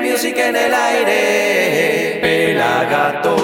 music 0.00 0.36
en 0.36 0.56
el 0.56 0.72
aire. 0.72 2.18
Pelagatos. 2.20 3.42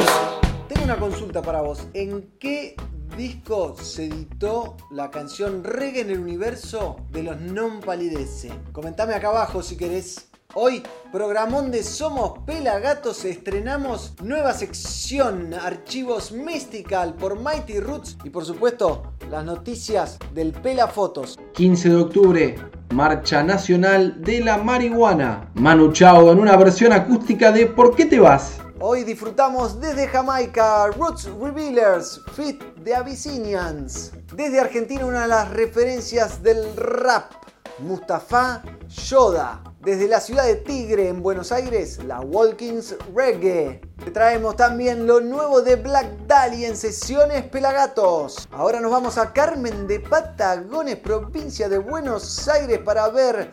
Tengo 0.69 0.85
una 0.85 0.97
consulta 0.97 1.43
para 1.43 1.61
vos. 1.63 1.89
¿En 1.95 2.37
qué 2.39 2.77
disco 3.17 3.77
se 3.81 4.07
editó 4.07 4.77
la 4.91 5.11
canción 5.11 5.65
Reggae 5.65 6.03
en 6.03 6.11
el 6.11 6.21
universo 6.21 6.97
de 7.11 7.25
los 7.25 7.41
Non 7.41 7.81
Palidece? 7.81 8.53
Comentame 8.73 9.15
acá 9.15 9.29
abajo 9.29 9.63
si 9.63 9.77
querés. 9.77 10.29
Hoy, 10.57 10.85
programón 11.11 11.73
de 11.73 11.83
Somos 11.83 12.39
Pelagatos, 12.47 13.25
estrenamos 13.25 14.15
nueva 14.23 14.53
sección, 14.53 15.53
archivos 15.53 16.31
Mystical 16.31 17.15
por 17.15 17.41
Mighty 17.41 17.81
Roots 17.81 18.19
y 18.23 18.31
por 18.31 18.45
supuesto 18.45 19.15
las 19.29 19.45
noticias 19.45 20.17
del 20.33 20.53
Pela 20.53 20.87
Fotos. 20.87 21.37
15 21.55 21.89
de 21.89 21.97
octubre, 21.97 22.55
Marcha 22.95 23.43
Nacional 23.43 24.23
de 24.23 24.39
la 24.39 24.57
Marihuana. 24.57 25.51
Manu 25.55 25.91
Chao 25.91 26.31
en 26.31 26.39
una 26.39 26.57
versión 26.57 26.93
acústica 26.93 27.51
de 27.51 27.67
¿Por 27.67 27.97
qué 27.97 28.05
te 28.05 28.21
vas? 28.21 28.61
Hoy 28.79 29.03
disfrutamos 29.03 29.81
desde 29.81 30.07
Jamaica 30.07 30.87
Roots 30.97 31.29
Revealers, 31.43 32.21
Fit 32.37 32.63
de 32.77 32.95
Abyssinians. 32.95 34.13
Desde 34.37 34.61
Argentina 34.61 35.05
una 35.05 35.23
de 35.23 35.29
las 35.29 35.51
referencias 35.51 36.41
del 36.41 36.77
rap, 36.77 37.33
Mustafa 37.81 38.63
Yoda. 38.87 39.61
Desde 39.85 40.09
la 40.09 40.19
ciudad 40.19 40.47
de 40.47 40.55
Tigre, 40.55 41.09
en 41.09 41.23
Buenos 41.23 41.53
Aires, 41.53 42.03
la 42.05 42.21
Walkins 42.21 42.97
Reggae. 43.15 43.83
Te 44.03 44.11
traemos 44.11 44.57
también 44.57 45.07
lo 45.07 45.21
nuevo 45.21 45.61
de 45.61 45.77
Black 45.77 46.27
Dahlia 46.27 46.69
en 46.69 46.77
sesiones 46.77 47.43
Pelagatos. 47.43 48.49
Ahora 48.51 48.81
nos 48.81 48.91
vamos 48.91 49.19
a 49.19 49.35
Carmen 49.35 49.87
de 49.87 50.01
Patagones, 50.01 50.97
provincia 50.97 51.69
de 51.69 51.77
Buenos 51.77 52.49
Aires, 52.49 52.79
para 52.79 53.09
ver 53.11 53.53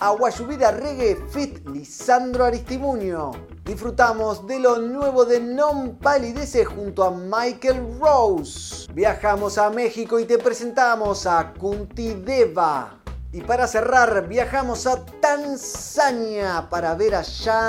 a 0.00 0.10
Guayubira 0.10 0.72
Reggae 0.72 1.16
Fit 1.30 1.64
Lisandro 1.68 2.44
Aristimuño. 2.44 3.30
Disfrutamos 3.64 4.48
de 4.48 4.58
lo 4.58 4.78
nuevo 4.78 5.24
de 5.24 5.38
Non 5.38 5.96
Palidece 5.98 6.64
junto 6.64 7.04
a 7.04 7.12
Michael 7.12 8.00
Rose. 8.00 8.92
Viajamos 8.92 9.58
a 9.58 9.70
México 9.70 10.18
y 10.18 10.24
te 10.24 10.38
presentamos 10.38 11.24
a 11.24 11.52
Kunti 11.56 12.14
Deva. 12.14 12.97
Y 13.30 13.42
para 13.42 13.66
cerrar, 13.66 14.26
viajamos 14.26 14.86
a 14.86 15.04
Tanzania 15.04 16.66
para 16.70 16.94
ver 16.94 17.14
a 17.14 17.22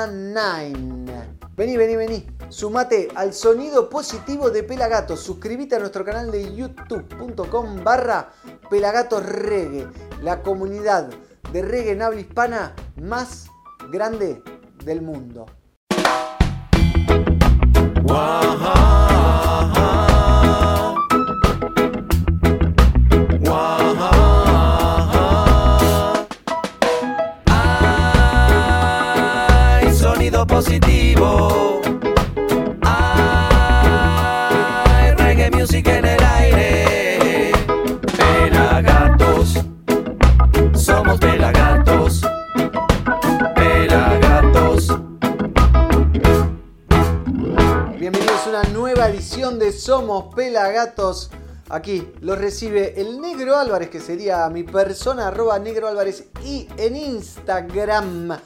Nine. 0.07 1.37
Vení, 1.57 1.75
vení, 1.75 1.95
vení. 1.97 2.27
Sumate 2.47 3.09
al 3.15 3.33
sonido 3.33 3.89
positivo 3.89 4.49
de 4.49 4.63
Pelagatos. 4.63 5.19
Suscríbete 5.19 5.75
a 5.75 5.79
nuestro 5.79 6.05
canal 6.05 6.31
de 6.31 6.55
youtube.com 6.55 7.83
barra 7.83 8.31
Pelagatos 8.69 9.25
Reggae, 9.25 9.87
la 10.21 10.41
comunidad 10.41 11.09
de 11.51 11.61
reggae 11.61 11.91
en 11.91 12.01
habla 12.03 12.21
hispana 12.21 12.73
más 13.01 13.47
grande 13.91 14.41
del 14.85 15.01
mundo. 15.01 15.45
Ay, 18.11 18.88
positivo. 30.49 31.79
Ay, 32.81 33.51
reggae 35.15 35.51
music 35.51 35.87
en 35.87 36.05
el 36.05 36.23
aire. 36.23 37.51
Pelagatos. 38.17 39.63
Somos 40.73 41.19
pelagatos. 41.19 42.21
Pelagatos. 43.55 44.87
Bienvenidos 47.99 48.47
a 48.47 48.49
una 48.49 48.63
nueva 48.73 49.09
edición 49.09 49.59
de 49.59 49.71
Somos 49.71 50.33
Pelagatos. 50.33 51.29
Aquí 51.69 52.11
los 52.21 52.39
recibe 52.39 52.99
el 52.99 53.21
Negro 53.21 53.55
Álvarez, 53.55 53.89
que 53.89 53.99
sería 53.99 54.49
mi 54.49 54.63
persona, 54.63 55.27
arroba 55.27 55.59
Negro 55.59 55.87
Álvarez, 55.87 56.25
y 56.43 56.67
en 56.77 56.95
Instagram, 56.95 58.39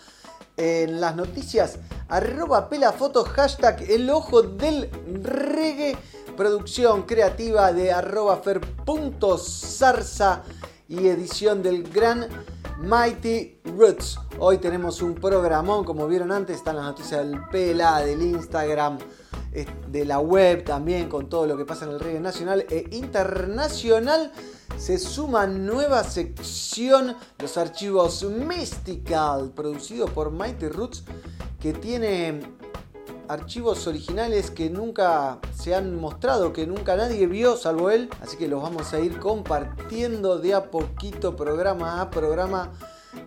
en 0.57 1.01
las 1.01 1.15
noticias, 1.15 1.79
arroba 2.09 2.69
pelafotos, 2.69 3.27
hashtag 3.29 3.81
el 3.89 4.09
ojo 4.09 4.41
del 4.41 4.89
reggae, 5.23 5.97
producción 6.37 7.03
creativa 7.03 7.71
de 7.71 7.91
arroba 7.91 8.37
fer.zarza 8.37 8.83
y 10.87 11.07
edición 11.07 11.63
del 11.63 11.83
gran 11.83 12.27
Mighty 12.79 13.59
Roots. 13.77 14.19
Hoy 14.39 14.57
tenemos 14.57 15.01
un 15.01 15.15
programón, 15.15 15.85
como 15.85 16.07
vieron 16.07 16.31
antes, 16.31 16.57
están 16.57 16.75
las 16.75 16.85
noticias 16.85 17.25
del 17.25 17.39
Pela, 17.49 17.99
del 18.01 18.21
Instagram, 18.21 18.99
eh, 19.53 19.65
de 19.87 20.05
la 20.05 20.19
web 20.19 20.63
también, 20.63 21.07
con 21.07 21.29
todo 21.29 21.45
lo 21.45 21.55
que 21.55 21.65
pasa 21.65 21.85
en 21.85 21.91
el 21.91 21.99
reggae 21.99 22.19
nacional 22.19 22.65
e 22.69 22.87
internacional. 22.91 24.31
Se 24.77 24.97
suma 24.97 25.47
nueva 25.47 26.03
sección, 26.03 27.15
los 27.39 27.57
archivos 27.57 28.23
Mystical, 28.23 29.51
producido 29.51 30.07
por 30.07 30.31
Mighty 30.31 30.67
Roots, 30.67 31.03
que 31.61 31.71
tiene 31.71 32.41
archivos 33.27 33.87
originales 33.87 34.51
que 34.51 34.69
nunca 34.69 35.39
se 35.55 35.73
han 35.73 35.95
mostrado, 35.95 36.51
que 36.51 36.67
nunca 36.67 36.95
nadie 36.95 37.27
vio 37.27 37.55
salvo 37.55 37.89
él. 37.91 38.09
Así 38.21 38.35
que 38.37 38.47
los 38.47 38.61
vamos 38.61 38.93
a 38.93 38.99
ir 38.99 39.19
compartiendo 39.19 40.37
de 40.37 40.53
a 40.53 40.69
poquito, 40.69 41.35
programa 41.35 42.01
a 42.01 42.09
programa. 42.09 42.73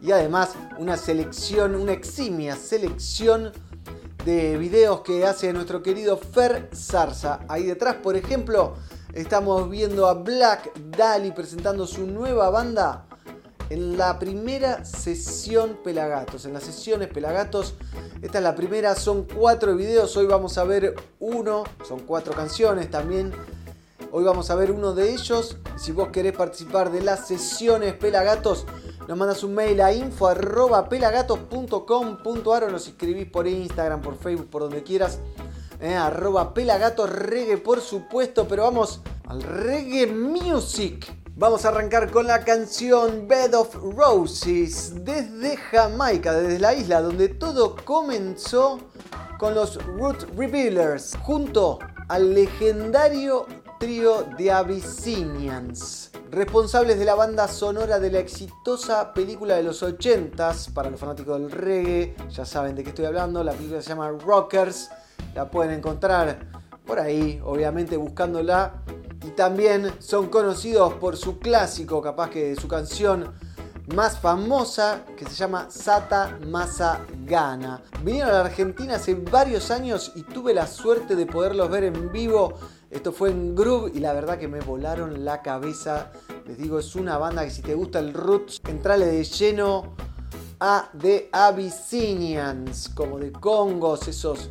Y 0.03 0.11
además 0.13 0.51
una 0.79 0.97
selección, 0.97 1.75
una 1.75 1.93
eximia 1.93 2.57
selección 2.57 3.53
de 4.25 4.59
videos 4.59 5.03
que 5.03 5.25
hace 5.25 5.53
nuestro 5.53 5.83
querido 5.83 6.19
Fer 6.19 6.69
Zarza. 6.75 7.41
Ahí 7.49 7.63
detrás, 7.63 7.97
por 7.97 8.17
ejemplo, 8.17 8.75
estamos 9.17 9.69
viendo 9.71 10.07
a 10.07 10.15
Black 10.15 10.73
Dali 10.77 11.33
presentando 11.33 11.87
su 11.87 12.07
nueva 12.07 12.51
banda 12.51 13.07
en 13.71 13.97
la 13.97 14.19
primera 14.19 14.85
sesión 14.85 15.79
Pelagatos. 15.83 16.45
En 16.45 16.53
las 16.53 16.65
sesiones 16.65 17.09
Pelagatos, 17.09 17.77
esta 18.21 18.37
es 18.39 18.45
la 18.45 18.55
primera, 18.55 18.95
son 18.95 19.25
cuatro 19.25 19.75
videos. 19.75 20.15
Hoy 20.19 20.27
vamos 20.27 20.59
a 20.59 20.65
ver 20.65 20.95
uno, 21.19 21.65
son 21.89 22.01
cuatro 22.01 22.35
canciones 22.35 22.91
también. 22.91 23.33
Hoy 24.13 24.25
vamos 24.25 24.51
a 24.51 24.55
ver 24.55 24.71
uno 24.71 24.93
de 24.93 25.15
ellos. 25.15 25.57
Si 25.77 25.93
vos 25.93 26.09
querés 26.09 26.35
participar 26.35 26.93
de 26.93 27.01
las 27.01 27.27
sesiones 27.27 27.95
Pelagatos, 27.95 28.67
nos 29.09 29.17
mandas 29.17 29.43
un 29.43 29.55
mail 29.55 29.81
a 29.81 29.95
info.pelagatos.com.ar 29.95 32.65
o 32.65 32.71
nos 32.71 32.87
escribís 32.87 33.31
por 33.31 33.47
Instagram, 33.47 34.03
por 34.03 34.19
Facebook, 34.19 34.51
por 34.51 34.61
donde 34.63 34.83
quieras. 34.83 35.21
Eh, 35.81 35.95
arroba 35.95 36.55
pelagatos 36.55 37.11
reggae, 37.11 37.59
por 37.59 37.81
supuesto. 37.81 38.47
Pero 38.49 38.65
vamos 38.65 39.01
al 39.29 39.43
reggae 39.43 40.07
music. 40.07 41.15
Vamos 41.37 41.67
a 41.67 41.69
arrancar 41.69 42.11
con 42.11 42.27
la 42.27 42.45
canción 42.45 43.29
Bed 43.29 43.55
of 43.55 43.75
Roses 43.75 45.05
desde 45.05 45.59
Jamaica, 45.59 46.33
desde 46.33 46.59
la 46.59 46.75
isla 46.75 47.03
donde 47.03 47.29
todo 47.29 47.77
comenzó 47.85 48.81
con 49.39 49.55
los 49.55 49.77
Root 49.85 50.35
Revealers 50.35 51.15
junto 51.23 51.79
al 52.09 52.35
legendario 52.35 53.47
trío 53.79 54.25
de 54.39 54.51
Abyssinians, 54.51 56.11
responsables 56.31 56.99
de 56.99 57.05
la 57.05 57.15
banda 57.15 57.49
sonora 57.49 57.99
de 57.99 58.11
la 58.11 58.21
exitosa 58.21 59.13
película 59.13 59.57
de 59.57 59.63
los 59.63 59.83
80s, 59.83 60.73
para 60.73 60.89
los 60.89 60.99
fanáticos 60.99 61.39
del 61.39 61.51
reggae, 61.51 62.17
ya 62.31 62.47
saben 62.47 62.75
de 62.75 62.83
qué 62.83 62.91
estoy 62.91 63.05
hablando, 63.05 63.45
la 63.45 63.53
película 63.53 63.83
se 63.83 63.91
llama 63.91 64.11
Rockers, 64.11 64.89
la 65.37 65.51
pueden 65.51 65.73
encontrar 65.73 66.39
por 66.87 66.99
ahí, 66.99 67.41
obviamente 67.45 67.97
buscándola, 67.99 68.83
y 69.23 69.31
también 69.31 69.93
son 69.99 70.29
conocidos 70.29 70.95
por 70.95 71.17
su 71.17 71.39
clásico, 71.39 72.01
capaz 72.01 72.31
que 72.31 72.57
su 72.57 72.67
canción 72.67 73.35
más 73.95 74.19
famosa 74.19 75.05
que 75.17 75.27
se 75.27 75.35
llama 75.35 75.67
Sata 75.69 76.39
Masa 76.47 77.01
Gana. 77.25 77.83
Vinieron 78.03 78.31
a 78.31 78.35
la 78.35 78.41
Argentina 78.41 78.97
hace 78.97 79.15
varios 79.15 79.71
años 79.71 80.13
y 80.15 80.23
tuve 80.23 80.55
la 80.55 80.67
suerte 80.67 81.15
de 81.15 81.27
poderlos 81.27 81.71
ver 81.71 81.85
en 81.85 82.11
vivo. 82.11 82.55
Esto 82.91 83.13
fue 83.13 83.31
en 83.31 83.55
Groove 83.55 83.93
y 83.95 84.01
la 84.01 84.13
verdad 84.13 84.39
que 84.39 84.49
me 84.49 84.61
volaron 84.61 85.25
la 85.25 85.43
cabeza. 85.43 86.11
Les 86.47 86.57
digo, 86.57 86.79
es 86.79 86.97
una 86.97 87.19
banda 87.19 87.45
que 87.45 87.51
si 87.51 87.63
te 87.63 87.75
gusta 87.75 87.99
el 87.99 88.15
roots, 88.15 88.61
entrale 88.67 89.07
de 89.07 89.23
lleno 89.23 89.95
a 90.61 90.89
The 90.99 91.29
Abyssinians, 91.31 92.89
como 92.89 93.19
de 93.19 93.33
Congos, 93.33 94.09
esos 94.09 94.51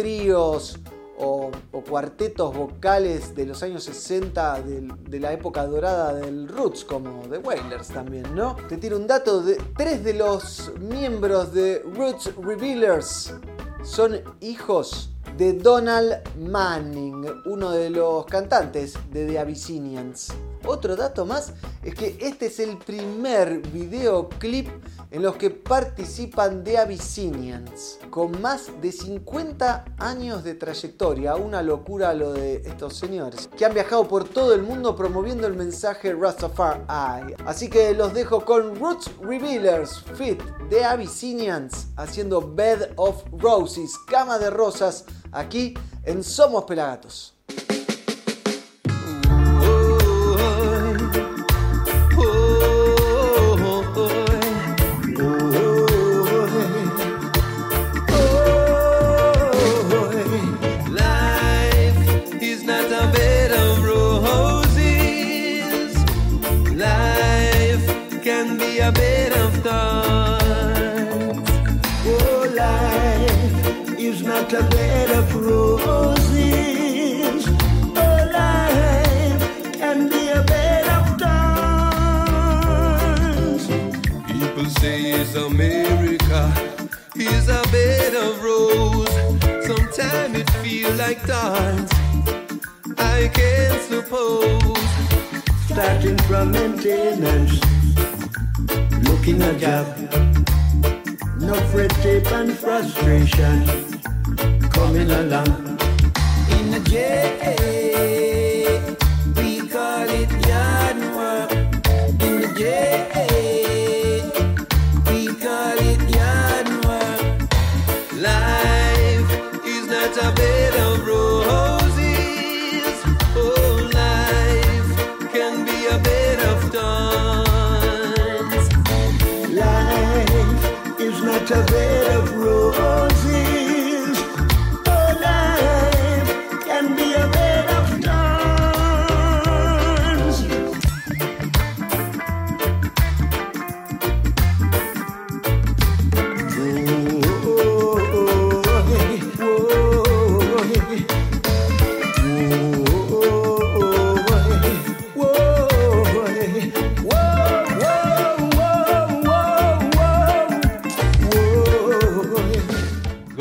tríos 0.00 0.78
o, 1.18 1.50
cuartetos 1.86 2.56
vocales 2.56 3.34
de 3.34 3.44
los 3.44 3.62
años 3.62 3.84
60 3.84 4.62
de, 4.62 5.20
la 5.20 5.32
época 5.32 5.66
dorada 5.66 6.14
del 6.14 6.48
roots, 6.48 6.84
como 6.84 7.20
The 7.28 7.38
Wailers 7.38 7.88
también, 7.88 8.34
¿no? 8.34 8.56
Te 8.68 8.78
tiro 8.78 8.96
un 8.96 9.06
dato 9.06 9.42
de 9.42 9.58
tres 9.76 10.02
de 10.02 10.14
los 10.14 10.72
miembros 10.78 11.52
de 11.52 11.82
Roots 11.94 12.34
Revealers 12.36 13.34
son 13.82 14.20
hijos 14.40 15.10
de 15.36 15.52
Donald 15.52 16.20
Manning, 16.38 17.26
uno 17.44 17.70
de 17.70 17.90
los 17.90 18.24
cantantes 18.24 18.94
de 19.12 19.26
The 19.26 19.38
Abyssinians. 19.38 20.32
Otro 20.66 20.96
dato 20.96 21.24
más 21.24 21.52
es 21.82 21.94
que 21.94 22.16
este 22.20 22.46
es 22.46 22.60
el 22.60 22.76
primer 22.78 23.58
videoclip 23.68 24.68
en 25.10 25.22
los 25.22 25.36
que 25.36 25.50
participan 25.50 26.62
The 26.62 26.78
Abyssinians, 26.78 27.98
con 28.10 28.40
más 28.40 28.68
de 28.80 28.92
50 28.92 29.84
años 29.98 30.44
de 30.44 30.54
trayectoria, 30.54 31.34
una 31.34 31.62
locura 31.62 32.14
lo 32.14 32.32
de 32.32 32.56
estos 32.56 32.96
señores, 32.96 33.48
que 33.56 33.64
han 33.64 33.74
viajado 33.74 34.06
por 34.06 34.28
todo 34.28 34.54
el 34.54 34.62
mundo 34.62 34.94
promoviendo 34.94 35.46
el 35.46 35.54
mensaje 35.54 36.14
Rastafari. 36.14 37.34
Así 37.44 37.68
que 37.68 37.92
los 37.94 38.14
dejo 38.14 38.44
con 38.44 38.76
Roots 38.76 39.10
Revealers 39.20 40.04
Fit 40.14 40.40
The 40.68 40.84
Abyssinians 40.84 41.88
haciendo 41.96 42.40
Bed 42.40 42.92
of 42.96 43.24
Roses, 43.32 43.98
cama 44.06 44.38
de 44.38 44.50
rosas, 44.50 45.04
aquí 45.32 45.74
en 46.04 46.22
Somos 46.22 46.64
Pelagatos. 46.64 47.39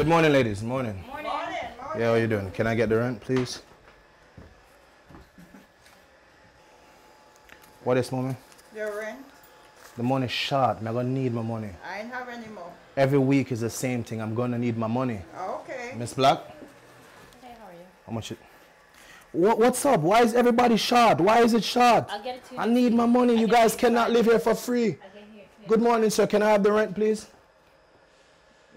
Morning, 0.10 0.32
ladies. 0.32 0.64
Morning. 0.64 1.04
Morning. 1.08 1.32
Yeah, 1.96 2.08
how 2.10 2.16
you 2.16 2.26
doing? 2.26 2.50
Can 2.50 2.66
I 2.66 2.74
get 2.74 2.90
the 2.90 2.98
rent, 2.98 3.22
please? 3.22 3.62
What 7.84 7.96
is, 7.98 8.12
mommy? 8.12 8.36
Your 8.76 8.98
rent? 8.98 9.20
The 9.98 10.02
money 10.02 10.28
short. 10.28 10.78
I'm 10.80 10.86
gonna 10.86 11.04
need 11.04 11.32
my 11.32 11.44
money. 11.44 11.70
I 11.88 12.00
ain't 12.00 12.12
have 12.12 12.28
any 12.28 12.48
more. 12.48 12.72
Every 12.98 13.20
week 13.20 13.52
is 13.52 13.62
the 13.62 13.70
same 13.70 14.04
thing. 14.04 14.20
I'm 14.20 14.34
gonna 14.34 14.58
need 14.58 14.80
my 14.80 14.88
money. 14.88 15.22
Oh, 15.38 15.62
okay. 15.62 15.94
Miss 15.96 16.16
Black, 16.16 16.40
Hey, 17.44 17.56
how 17.60 17.68
are 17.68 17.74
you? 17.74 17.86
how 18.08 18.12
much 18.12 18.32
it? 18.32 18.40
What, 19.32 19.60
what's 19.60 19.86
up? 19.86 20.00
Why 20.00 20.24
is 20.24 20.34
everybody 20.34 20.78
short? 20.78 21.22
Why 21.22 21.42
is 21.44 21.54
it 21.54 21.64
short? 21.64 22.06
I'll 22.10 22.24
get 22.24 22.38
it 22.38 22.46
to 22.46 22.56
you. 22.56 22.60
I 22.60 22.66
need 22.66 22.96
my 22.96 23.06
money. 23.06 23.40
You 23.40 23.48
guys 23.48 23.76
it 23.76 23.78
to 23.78 23.86
you 23.86 23.90
cannot 23.92 24.10
live 24.10 24.26
here 24.26 24.40
for 24.40 24.56
free. 24.56 24.88
I 24.88 25.18
can 25.18 25.32
hear. 25.32 25.44
Yeah. 25.62 25.68
Good 25.68 25.82
morning, 25.84 26.10
sir. 26.10 26.26
Can 26.26 26.42
I 26.42 26.50
have 26.50 26.64
the 26.64 26.72
rent, 26.72 26.96
please? 26.96 27.28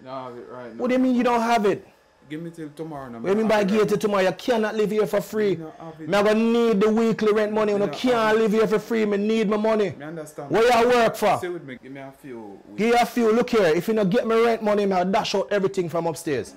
No, 0.05 0.33
right 0.51 0.75
now. 0.75 0.81
What 0.81 0.89
do 0.89 0.95
you 0.95 0.99
mean 0.99 1.15
you 1.15 1.23
don't 1.23 1.41
have 1.41 1.65
it? 1.67 1.87
Give 2.29 2.41
me 2.43 2.51
till 2.51 2.71
tomorrow. 2.71 3.09
Now. 3.11 3.19
What 3.19 3.25
do 3.25 3.29
you 3.31 3.37
mean 3.37 3.49
by 3.49 3.63
give 3.65 3.93
it 3.93 4.01
tomorrow? 4.01 4.23
You 4.23 4.33
cannot 4.33 4.75
live 4.75 4.91
here 4.91 5.07
for 5.07 5.21
free. 5.21 5.57
No, 5.57 5.73
have 5.79 6.01
it. 6.01 6.09
Me 6.09 6.17
I 6.17 6.23
gonna 6.23 6.35
need 6.41 6.81
the 6.81 6.91
weekly 6.91 7.33
rent 7.33 7.53
money. 7.53 7.73
You 7.73 7.79
No, 7.79 7.89
can't 7.89 8.39
live 8.39 8.53
here 8.53 8.67
for 8.67 8.79
free. 8.79 9.05
Me 9.05 9.17
need 9.17 9.49
my 9.49 9.57
money. 9.57 9.91
Me 9.99 10.05
understand. 10.05 10.51
Where 10.51 10.81
you 10.81 10.89
work 10.89 11.15
for? 11.17 11.37
Stay 11.39 11.49
with 11.49 11.65
me. 11.65 11.79
Give 11.83 11.93
me 11.93 12.01
a 12.01 12.13
few. 12.23 12.41
weeks. 12.41 12.79
Give 12.79 12.89
you 12.89 12.97
a 13.01 13.07
few. 13.07 13.33
Look 13.33 13.51
here. 13.51 13.67
If 13.67 13.87
you 13.89 13.95
not 13.95 14.09
get 14.11 14.27
me 14.27 14.35
rent 14.43 14.63
money, 14.63 14.87
me 14.87 14.93
I'll 14.93 15.05
dash 15.05 15.35
out 15.35 15.49
everything 15.53 15.89
from 15.89 16.07
upstairs. 16.07 16.55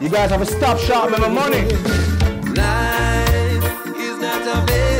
You 0.00 0.08
guys 0.08 0.30
have 0.30 0.40
to 0.40 0.46
stop 0.46 0.78
short 0.78 1.10
with 1.10 1.20
my 1.20 1.28
money. 1.28 1.62
Life 2.56 3.96
is 3.96 4.18
not 4.18 4.42
a 4.42 4.91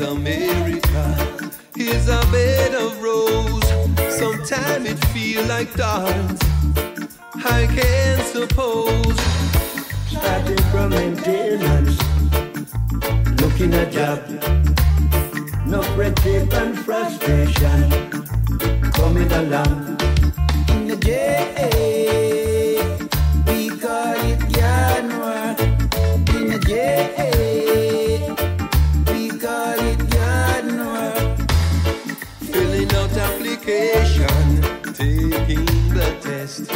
America, 0.00 1.50
is 1.76 2.08
a 2.08 2.20
bed 2.32 2.74
of 2.74 3.02
rose. 3.02 3.62
Sometimes 4.18 4.88
it 4.88 4.98
feel 5.06 5.44
like 5.46 5.68
thorns. 5.68 6.40
I 7.44 7.66
can't 7.66 8.26
suppose. 8.26 9.20
Starting 10.08 10.62
from 10.70 10.90
maintenance, 10.90 11.98
looking 13.40 13.74
a 13.74 13.90
job. 13.90 14.20
No 15.66 15.80
red 15.96 16.16
tape 16.16 16.52
and 16.54 16.78
frustration 16.78 17.90
coming 18.92 19.30
along. 19.32 19.98
In 20.70 20.88
the 20.88 20.96
J, 20.96 21.16
we 23.46 23.68
call 23.78 24.14
it. 24.16 24.40
In 26.34 26.46
the 26.48 26.58
J, 26.66 27.29
Filling 32.90 33.10
out 33.10 33.16
application, 33.16 34.62
taking 34.94 35.64
the 35.94 36.16
test. 36.20 36.70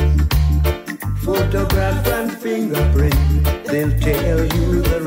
Photograph 1.25 2.07
and 2.07 2.33
fingerprint, 2.33 3.15
they'll 3.67 3.99
tell 3.99 4.39
you 4.39 4.83
the 4.83 5.01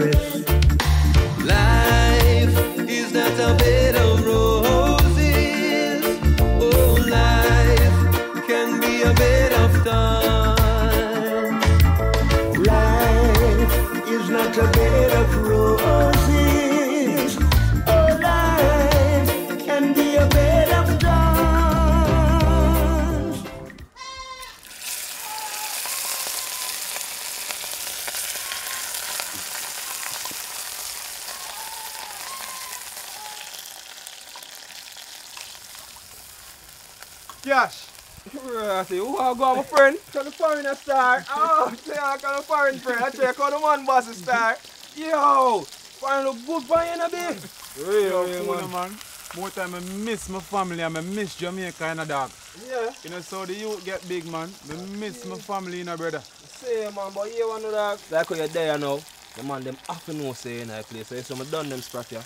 Can 40.67 40.75
the 40.75 40.75
foreigner 40.75 40.75
star? 40.75 41.25
Oh, 41.29 41.75
yeah, 41.88 42.17
can 42.17 42.36
the 42.36 42.41
foreign 42.43 42.77
friend? 42.79 43.03
I 43.03 43.09
tell 43.09 43.27
you, 43.27 43.33
can 43.33 43.51
the 43.51 43.59
man 43.59 43.86
boss 43.86 44.17
star? 44.17 44.57
Yo, 44.95 45.62
foreign 45.62 46.25
look 46.25 46.45
good 46.45 46.63
for 46.63 46.83
you, 46.83 46.97
no 46.97 47.09
big. 47.09 47.38
Yo, 47.77 47.86
Real, 47.88 48.12
cool, 48.45 48.55
real, 48.55 48.67
man. 48.67 48.71
man. 48.71 48.97
More 49.36 49.50
time 49.50 49.75
I 49.75 49.79
miss 49.79 50.29
my 50.29 50.39
family 50.39 50.81
and 50.81 50.97
I 50.97 51.01
miss 51.01 51.36
Jamaica 51.36 51.86
and 51.86 52.01
a 52.01 52.05
dog. 52.05 52.31
Yeah, 52.67 52.91
You 53.03 53.09
know, 53.12 53.21
so 53.21 53.45
the 53.45 53.53
youth 53.53 53.86
get 53.86 54.07
big, 54.09 54.25
man. 54.25 54.50
I 54.69 54.75
miss 54.97 55.25
my 55.25 55.38
family, 55.38 55.79
you 55.79 55.83
know, 55.83 55.95
brother. 55.95 56.19
say, 56.19 56.83
man, 56.95 57.12
but 57.13 57.33
you 57.36 57.47
want 57.47 57.63
to 57.63 57.71
dog. 57.71 58.00
Like 58.12 58.27
how 58.27 58.36
you're 58.36 58.47
there 58.47 58.77
now, 58.77 59.00
the 59.36 59.43
man, 59.43 59.63
them 59.63 59.77
have 59.88 60.03
to 60.05 60.13
know, 60.13 60.33
say, 60.33 60.62
in 60.62 60.69
that 60.69 60.86
place. 60.89 61.07
So 61.07 61.15
if 61.15 61.25
someone 61.27 61.50
done 61.50 61.69
them 61.69 61.81
scratch 61.81 62.12
you, 62.12 62.19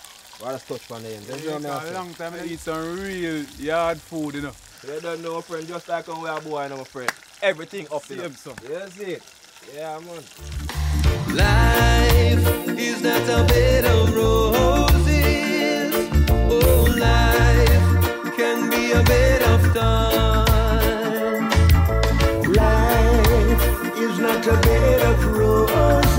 I 0.44 0.52
just 0.54 0.68
touch 0.68 0.90
on 0.92 1.04
them. 1.04 1.22
That's 1.28 1.44
Yeah, 1.44 1.52
what 1.54 1.64
it's 1.66 1.72
I'm 1.72 1.88
a 1.88 1.92
long 1.94 2.14
time 2.14 2.34
I 2.34 2.46
eat 2.46 2.60
some 2.60 3.00
real 3.00 3.44
yard 3.60 4.00
food, 4.00 4.36
you 4.36 4.42
know. 4.42 4.54
You 4.88 5.00
don't 5.00 5.22
know, 5.22 5.36
my 5.36 5.42
friend, 5.42 5.68
just 5.68 5.88
like 5.88 6.08
how 6.08 6.20
we 6.22 6.28
are 6.30 6.42
boy, 6.42 6.68
now, 6.68 6.78
my 6.78 6.84
friend. 6.84 7.12
Everything 7.42 7.86
up 7.94 8.02
to 8.04 8.08
Same, 8.08 8.18
them. 8.18 8.34
son. 8.34 8.56
Yes, 8.68 8.98
it. 9.00 9.22
Yeah, 9.76 10.00
man. 10.00 10.24
Life 11.36 12.68
is 12.80 13.02
not 13.04 13.22
a 13.30 13.44
bed 13.48 13.86
of 13.86 14.16
roses. 14.16 15.94
Oh, 16.50 16.86
life 16.98 18.36
can 18.36 18.70
be 18.70 18.92
a 18.94 19.04
bed 19.04 19.42
of 19.44 19.62
thorns. 19.74 21.56
Life 22.58 23.98
is 23.98 24.18
not 24.20 24.46
a 24.48 24.58
bed 24.62 25.02
of 25.02 25.26
roses. 25.38 26.11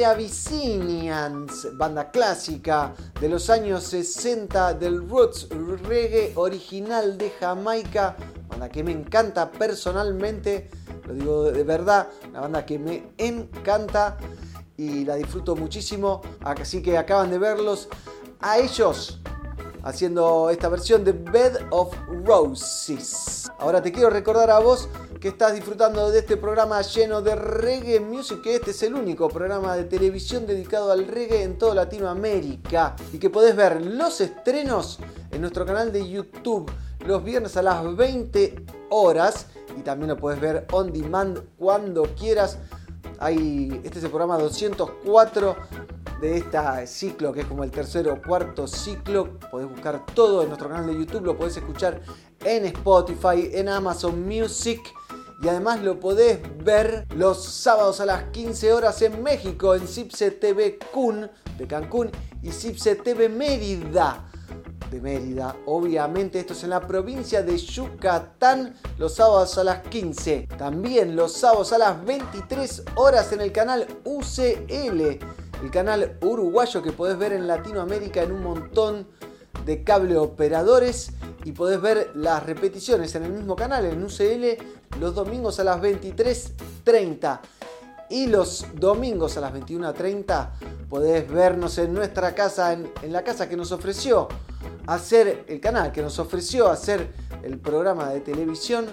The 0.00 0.06
Abyssinians, 0.06 1.76
banda 1.76 2.10
clásica 2.10 2.94
de 3.20 3.28
los 3.28 3.50
años 3.50 3.84
60 3.84 4.72
del 4.72 5.06
Roots 5.06 5.46
Reggae 5.86 6.32
original 6.36 7.18
de 7.18 7.28
Jamaica, 7.28 8.16
banda 8.48 8.70
que 8.70 8.82
me 8.82 8.92
encanta 8.92 9.50
personalmente, 9.52 10.70
lo 11.06 11.12
digo 11.12 11.52
de 11.52 11.64
verdad, 11.64 12.08
una 12.30 12.40
banda 12.40 12.64
que 12.64 12.78
me 12.78 13.12
encanta 13.18 14.16
y 14.78 15.04
la 15.04 15.16
disfruto 15.16 15.54
muchísimo, 15.54 16.22
así 16.40 16.80
que 16.80 16.96
acaban 16.96 17.30
de 17.30 17.36
verlos 17.36 17.90
a 18.40 18.56
ellos 18.56 19.20
haciendo 19.82 20.50
esta 20.50 20.68
versión 20.68 21.04
de 21.04 21.12
Bed 21.12 21.56
of 21.70 21.94
Roses. 22.24 23.50
Ahora 23.58 23.82
te 23.82 23.92
quiero 23.92 24.10
recordar 24.10 24.50
a 24.50 24.58
vos 24.58 24.88
que 25.20 25.28
estás 25.28 25.54
disfrutando 25.54 26.10
de 26.10 26.20
este 26.20 26.36
programa 26.36 26.80
lleno 26.82 27.22
de 27.22 27.34
reggae 27.34 28.00
music, 28.00 28.40
que 28.42 28.56
este 28.56 28.70
es 28.70 28.82
el 28.82 28.94
único 28.94 29.28
programa 29.28 29.76
de 29.76 29.84
televisión 29.84 30.46
dedicado 30.46 30.90
al 30.92 31.06
reggae 31.06 31.42
en 31.42 31.58
toda 31.58 31.74
Latinoamérica 31.74 32.96
y 33.12 33.18
que 33.18 33.30
podés 33.30 33.54
ver 33.54 33.84
los 33.84 34.20
estrenos 34.20 34.98
en 35.30 35.40
nuestro 35.40 35.66
canal 35.66 35.92
de 35.92 36.08
YouTube 36.08 36.70
los 37.06 37.24
viernes 37.24 37.56
a 37.56 37.62
las 37.62 37.96
20 37.96 38.64
horas 38.90 39.46
y 39.76 39.82
también 39.82 40.08
lo 40.08 40.16
puedes 40.16 40.40
ver 40.40 40.66
on 40.72 40.92
demand 40.92 41.40
cuando 41.58 42.02
quieras. 42.14 42.58
Hay, 43.20 43.80
este 43.84 43.98
es 43.98 44.04
el 44.04 44.10
programa 44.10 44.38
204 44.38 45.56
de 46.22 46.38
este 46.38 46.86
ciclo, 46.86 47.34
que 47.34 47.40
es 47.40 47.46
como 47.46 47.64
el 47.64 47.70
tercero 47.70 48.14
o 48.14 48.22
cuarto 48.22 48.66
ciclo. 48.66 49.38
Podés 49.50 49.68
buscar 49.68 50.06
todo 50.14 50.42
en 50.42 50.48
nuestro 50.48 50.70
canal 50.70 50.86
de 50.86 50.94
YouTube, 50.94 51.26
lo 51.26 51.36
podés 51.36 51.58
escuchar 51.58 52.00
en 52.42 52.64
Spotify, 52.64 53.50
en 53.52 53.68
Amazon 53.68 54.26
Music. 54.26 54.80
Y 55.42 55.48
además 55.48 55.82
lo 55.82 56.00
podés 56.00 56.40
ver 56.64 57.06
los 57.14 57.44
sábados 57.44 58.00
a 58.00 58.06
las 58.06 58.24
15 58.30 58.72
horas 58.72 59.02
en 59.02 59.22
México, 59.22 59.74
en 59.74 59.86
Cipse 59.86 60.30
TV 60.30 60.78
Kun 60.92 61.30
de 61.58 61.66
Cancún 61.66 62.10
y 62.42 62.52
Cipse 62.52 62.96
TV 62.96 63.28
Mérida 63.28 64.29
de 64.90 65.00
Mérida. 65.00 65.56
Obviamente 65.66 66.40
esto 66.40 66.52
es 66.52 66.64
en 66.64 66.70
la 66.70 66.86
provincia 66.86 67.42
de 67.42 67.56
Yucatán 67.56 68.74
los 68.98 69.14
sábados 69.14 69.56
a 69.58 69.64
las 69.64 69.82
15. 69.88 70.48
También 70.58 71.16
los 71.16 71.32
sábados 71.32 71.72
a 71.72 71.78
las 71.78 72.04
23 72.04 72.82
horas 72.96 73.32
en 73.32 73.40
el 73.40 73.52
canal 73.52 73.86
UCL, 74.04 75.00
el 75.62 75.70
canal 75.70 76.18
uruguayo 76.20 76.82
que 76.82 76.92
podés 76.92 77.18
ver 77.18 77.32
en 77.32 77.46
Latinoamérica 77.46 78.22
en 78.22 78.32
un 78.32 78.42
montón 78.42 79.06
de 79.64 79.84
cable 79.84 80.16
operadores 80.16 81.12
y 81.44 81.52
podés 81.52 81.80
ver 81.80 82.10
las 82.14 82.44
repeticiones 82.44 83.14
en 83.14 83.24
el 83.24 83.32
mismo 83.32 83.56
canal 83.56 83.84
en 83.84 84.02
UCL 84.02 84.98
los 84.98 85.14
domingos 85.14 85.60
a 85.60 85.64
las 85.64 85.80
23.30 85.80 87.40
y 88.10 88.26
los 88.26 88.66
domingos 88.74 89.36
a 89.36 89.40
las 89.40 89.54
21.30 89.54 90.50
podés 90.88 91.30
vernos 91.30 91.78
en 91.78 91.94
nuestra 91.94 92.34
casa, 92.34 92.72
en, 92.72 92.90
la 93.08 93.22
casa 93.22 93.48
que 93.48 93.56
nos 93.56 93.70
ofreció 93.72 94.28
hacer 94.86 95.44
el 95.48 95.60
canal, 95.60 95.92
que 95.92 96.02
nos 96.02 96.18
ofreció 96.18 96.68
hacer 96.68 97.12
el 97.44 97.58
programa 97.58 98.10
de 98.10 98.20
televisión. 98.20 98.86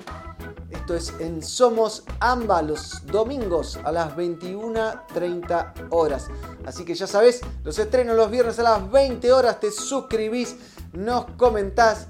Esto 0.70 0.96
es 0.96 1.14
en 1.20 1.42
Somos 1.42 2.04
Amba 2.20 2.62
los 2.62 3.06
domingos 3.08 3.80
a 3.84 3.92
las 3.92 4.16
21.30 4.16 5.88
horas. 5.90 6.28
Así 6.66 6.86
que 6.86 6.94
ya 6.94 7.08
sabés, 7.08 7.42
los 7.64 7.80
estrenos 7.80 8.16
los 8.16 8.30
viernes 8.30 8.60
a 8.60 8.64
las 8.64 8.92
20 8.92 9.32
horas. 9.34 9.60
Te 9.60 9.72
suscribís, 9.72 10.56
nos 10.94 11.26
comentás, 11.38 12.08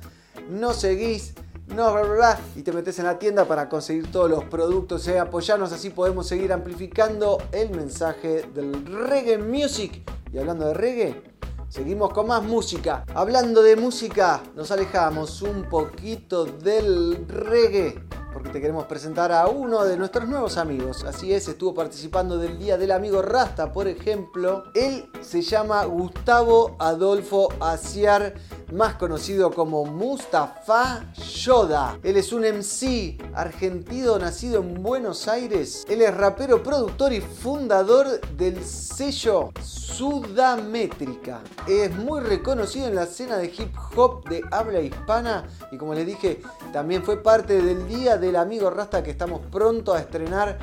nos 0.50 0.78
seguís, 0.78 1.34
no, 1.68 1.92
bla, 1.92 2.02
bla, 2.02 2.14
bla, 2.14 2.40
y 2.56 2.62
te 2.62 2.72
metes 2.72 2.98
en 3.00 3.06
la 3.06 3.20
tienda 3.20 3.46
para 3.46 3.68
conseguir 3.68 4.10
todos 4.10 4.30
los 4.30 4.46
productos. 4.46 5.08
Eh, 5.08 5.20
apoyarnos, 5.20 5.72
así 5.74 5.90
podemos 5.90 6.26
seguir 6.26 6.54
amplificando 6.54 7.38
el 7.52 7.72
mensaje 7.72 8.44
del 8.54 8.86
reggae 8.86 9.38
music. 9.38 10.02
Y 10.32 10.38
hablando 10.38 10.68
de 10.68 10.74
reggae, 10.74 11.22
seguimos 11.68 12.14
con 12.14 12.28
más 12.28 12.42
música. 12.42 13.04
Hablando 13.14 13.62
de 13.62 13.76
música, 13.76 14.42
nos 14.56 14.72
alejamos 14.72 15.42
un 15.42 15.64
poquito 15.64 16.46
del 16.46 17.28
reggae. 17.28 18.02
Porque 18.32 18.50
te 18.50 18.62
queremos 18.62 18.86
presentar 18.86 19.32
a 19.32 19.48
uno 19.48 19.84
de 19.84 19.98
nuestros 19.98 20.28
nuevos 20.28 20.58
amigos. 20.58 21.04
Así 21.04 21.34
es, 21.34 21.48
estuvo 21.48 21.74
participando 21.74 22.38
del 22.38 22.60
Día 22.60 22.78
del 22.78 22.92
Amigo 22.92 23.22
Rasta, 23.22 23.74
por 23.74 23.88
ejemplo. 23.88 24.64
Él 24.74 25.10
se 25.22 25.42
llama 25.42 25.84
Gustavo 25.86 26.76
Adolfo 26.80 27.50
Aciar 27.60 28.36
más 28.72 28.96
conocido 28.96 29.52
como 29.52 29.86
Mustafa 29.86 31.06
Yoda. 31.14 31.98
Él 32.04 32.18
es 32.18 32.34
un 32.34 32.42
MC 32.42 33.18
argentino 33.34 34.20
nacido 34.20 34.62
en 34.62 34.82
Buenos 34.82 35.28
Aires. 35.28 35.86
Él 35.90 36.02
es 36.02 36.14
rapero, 36.14 36.62
productor 36.62 37.14
y 37.14 37.22
fundador 37.22 38.20
del 38.38 38.64
sello 38.64 39.52
Sudamétrica. 39.62 41.42
Es 41.68 41.96
muy 41.96 42.22
reconocido 42.22 42.88
en 42.88 42.96
la 42.96 43.04
escena 43.04 43.38
de 43.38 43.48
hip 43.48 43.74
hop 43.96 44.28
de 44.28 44.44
habla 44.52 44.82
hispana 44.82 45.48
y 45.72 45.78
como 45.78 45.94
les 45.94 46.06
dije, 46.06 46.42
también 46.74 47.04
fue 47.04 47.24
parte 47.24 47.62
del 47.62 47.88
Día 47.88 48.18
del 48.18 48.36
Amigo 48.36 48.70
Rasta 48.70 49.02
que 49.02 49.12
estamos 49.12 49.42
pronto 49.52 49.94
a 49.94 50.00
estrenar 50.00 50.58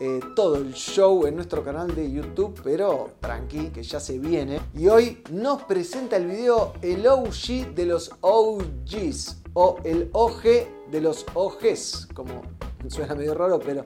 eh, 0.00 0.20
todo 0.34 0.56
el 0.56 0.72
show 0.72 1.26
en 1.26 1.36
nuestro 1.36 1.62
canal 1.62 1.94
de 1.94 2.10
YouTube, 2.10 2.58
pero 2.64 3.10
tranqui, 3.20 3.68
que 3.68 3.82
ya 3.82 4.00
se 4.00 4.18
viene. 4.18 4.58
Y 4.74 4.88
hoy 4.88 5.22
nos 5.30 5.62
presenta 5.64 6.16
el 6.16 6.26
video 6.26 6.72
el 6.80 7.06
OG 7.06 7.74
de 7.74 7.84
los 7.84 8.10
OGs, 8.22 9.42
o 9.52 9.76
el 9.84 10.08
OG 10.12 10.42
de 10.90 11.00
los 11.02 11.26
OGs, 11.34 12.08
como 12.14 12.40
suena 12.88 13.14
medio 13.14 13.34
raro, 13.34 13.58
pero 13.58 13.84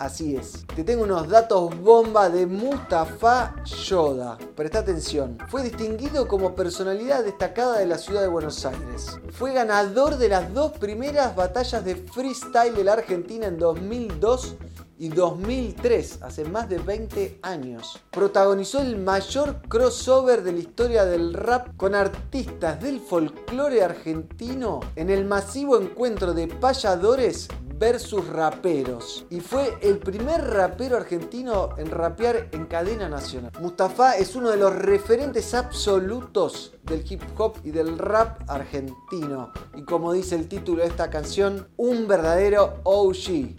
Así 0.00 0.34
es. 0.34 0.64
Te 0.74 0.82
tengo 0.82 1.02
unos 1.04 1.28
datos 1.28 1.78
bomba 1.78 2.30
de 2.30 2.46
Mustafa 2.46 3.54
Yoda. 3.66 4.38
Presta 4.56 4.78
atención. 4.78 5.36
Fue 5.48 5.62
distinguido 5.62 6.26
como 6.26 6.54
personalidad 6.54 7.22
destacada 7.22 7.78
de 7.78 7.84
la 7.84 7.98
ciudad 7.98 8.22
de 8.22 8.28
Buenos 8.28 8.64
Aires. 8.64 9.20
Fue 9.32 9.52
ganador 9.52 10.16
de 10.16 10.30
las 10.30 10.54
dos 10.54 10.72
primeras 10.72 11.36
batallas 11.36 11.84
de 11.84 11.96
freestyle 11.96 12.74
de 12.74 12.84
la 12.84 12.94
Argentina 12.94 13.46
en 13.46 13.58
2002 13.58 14.56
y 15.00 15.08
2003, 15.08 16.22
hace 16.22 16.44
más 16.44 16.68
de 16.68 16.78
20 16.78 17.40
años. 17.42 17.98
Protagonizó 18.10 18.80
el 18.82 18.98
mayor 18.98 19.62
crossover 19.66 20.42
de 20.42 20.52
la 20.52 20.58
historia 20.58 21.06
del 21.06 21.32
rap 21.32 21.74
con 21.78 21.94
artistas 21.94 22.82
del 22.82 23.00
folclore 23.00 23.82
argentino 23.82 24.80
en 24.96 25.08
el 25.08 25.24
masivo 25.24 25.80
encuentro 25.80 26.34
de 26.34 26.48
payadores 26.48 27.48
versus 27.80 28.28
raperos. 28.28 29.24
Y 29.30 29.40
fue 29.40 29.78
el 29.80 29.98
primer 29.98 30.42
rapero 30.42 30.98
argentino 30.98 31.70
en 31.78 31.90
rapear 31.90 32.48
en 32.52 32.66
cadena 32.66 33.08
nacional. 33.08 33.52
Mustafa 33.58 34.18
es 34.18 34.36
uno 34.36 34.50
de 34.50 34.58
los 34.58 34.74
referentes 34.76 35.54
absolutos 35.54 36.74
del 36.82 37.02
hip 37.10 37.22
hop 37.38 37.56
y 37.64 37.70
del 37.70 37.98
rap 37.98 38.42
argentino. 38.48 39.50
Y 39.74 39.82
como 39.84 40.12
dice 40.12 40.34
el 40.34 40.46
título 40.46 40.82
de 40.82 40.88
esta 40.88 41.08
canción, 41.08 41.68
un 41.78 42.06
verdadero 42.06 42.80
OG. 42.82 43.56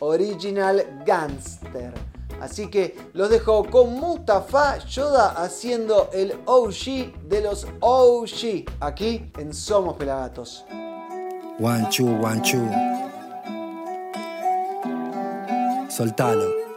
Original 0.00 1.02
Gangster. 1.06 1.92
Así 2.40 2.68
que 2.68 2.96
los 3.12 3.28
dejo 3.28 3.64
con 3.64 3.94
Mustafa 3.94 4.78
Yoda 4.78 5.30
haciendo 5.32 6.08
el 6.12 6.32
OG 6.46 7.28
de 7.28 7.42
los 7.42 7.66
OG 7.80 8.64
aquí 8.80 9.30
en 9.38 9.52
Somos 9.52 9.96
Pelagatos. 9.96 10.64
One, 11.60 11.86
two, 11.94 12.06
one, 12.06 12.40
two. 12.40 12.66
Soltalo. 15.90 16.69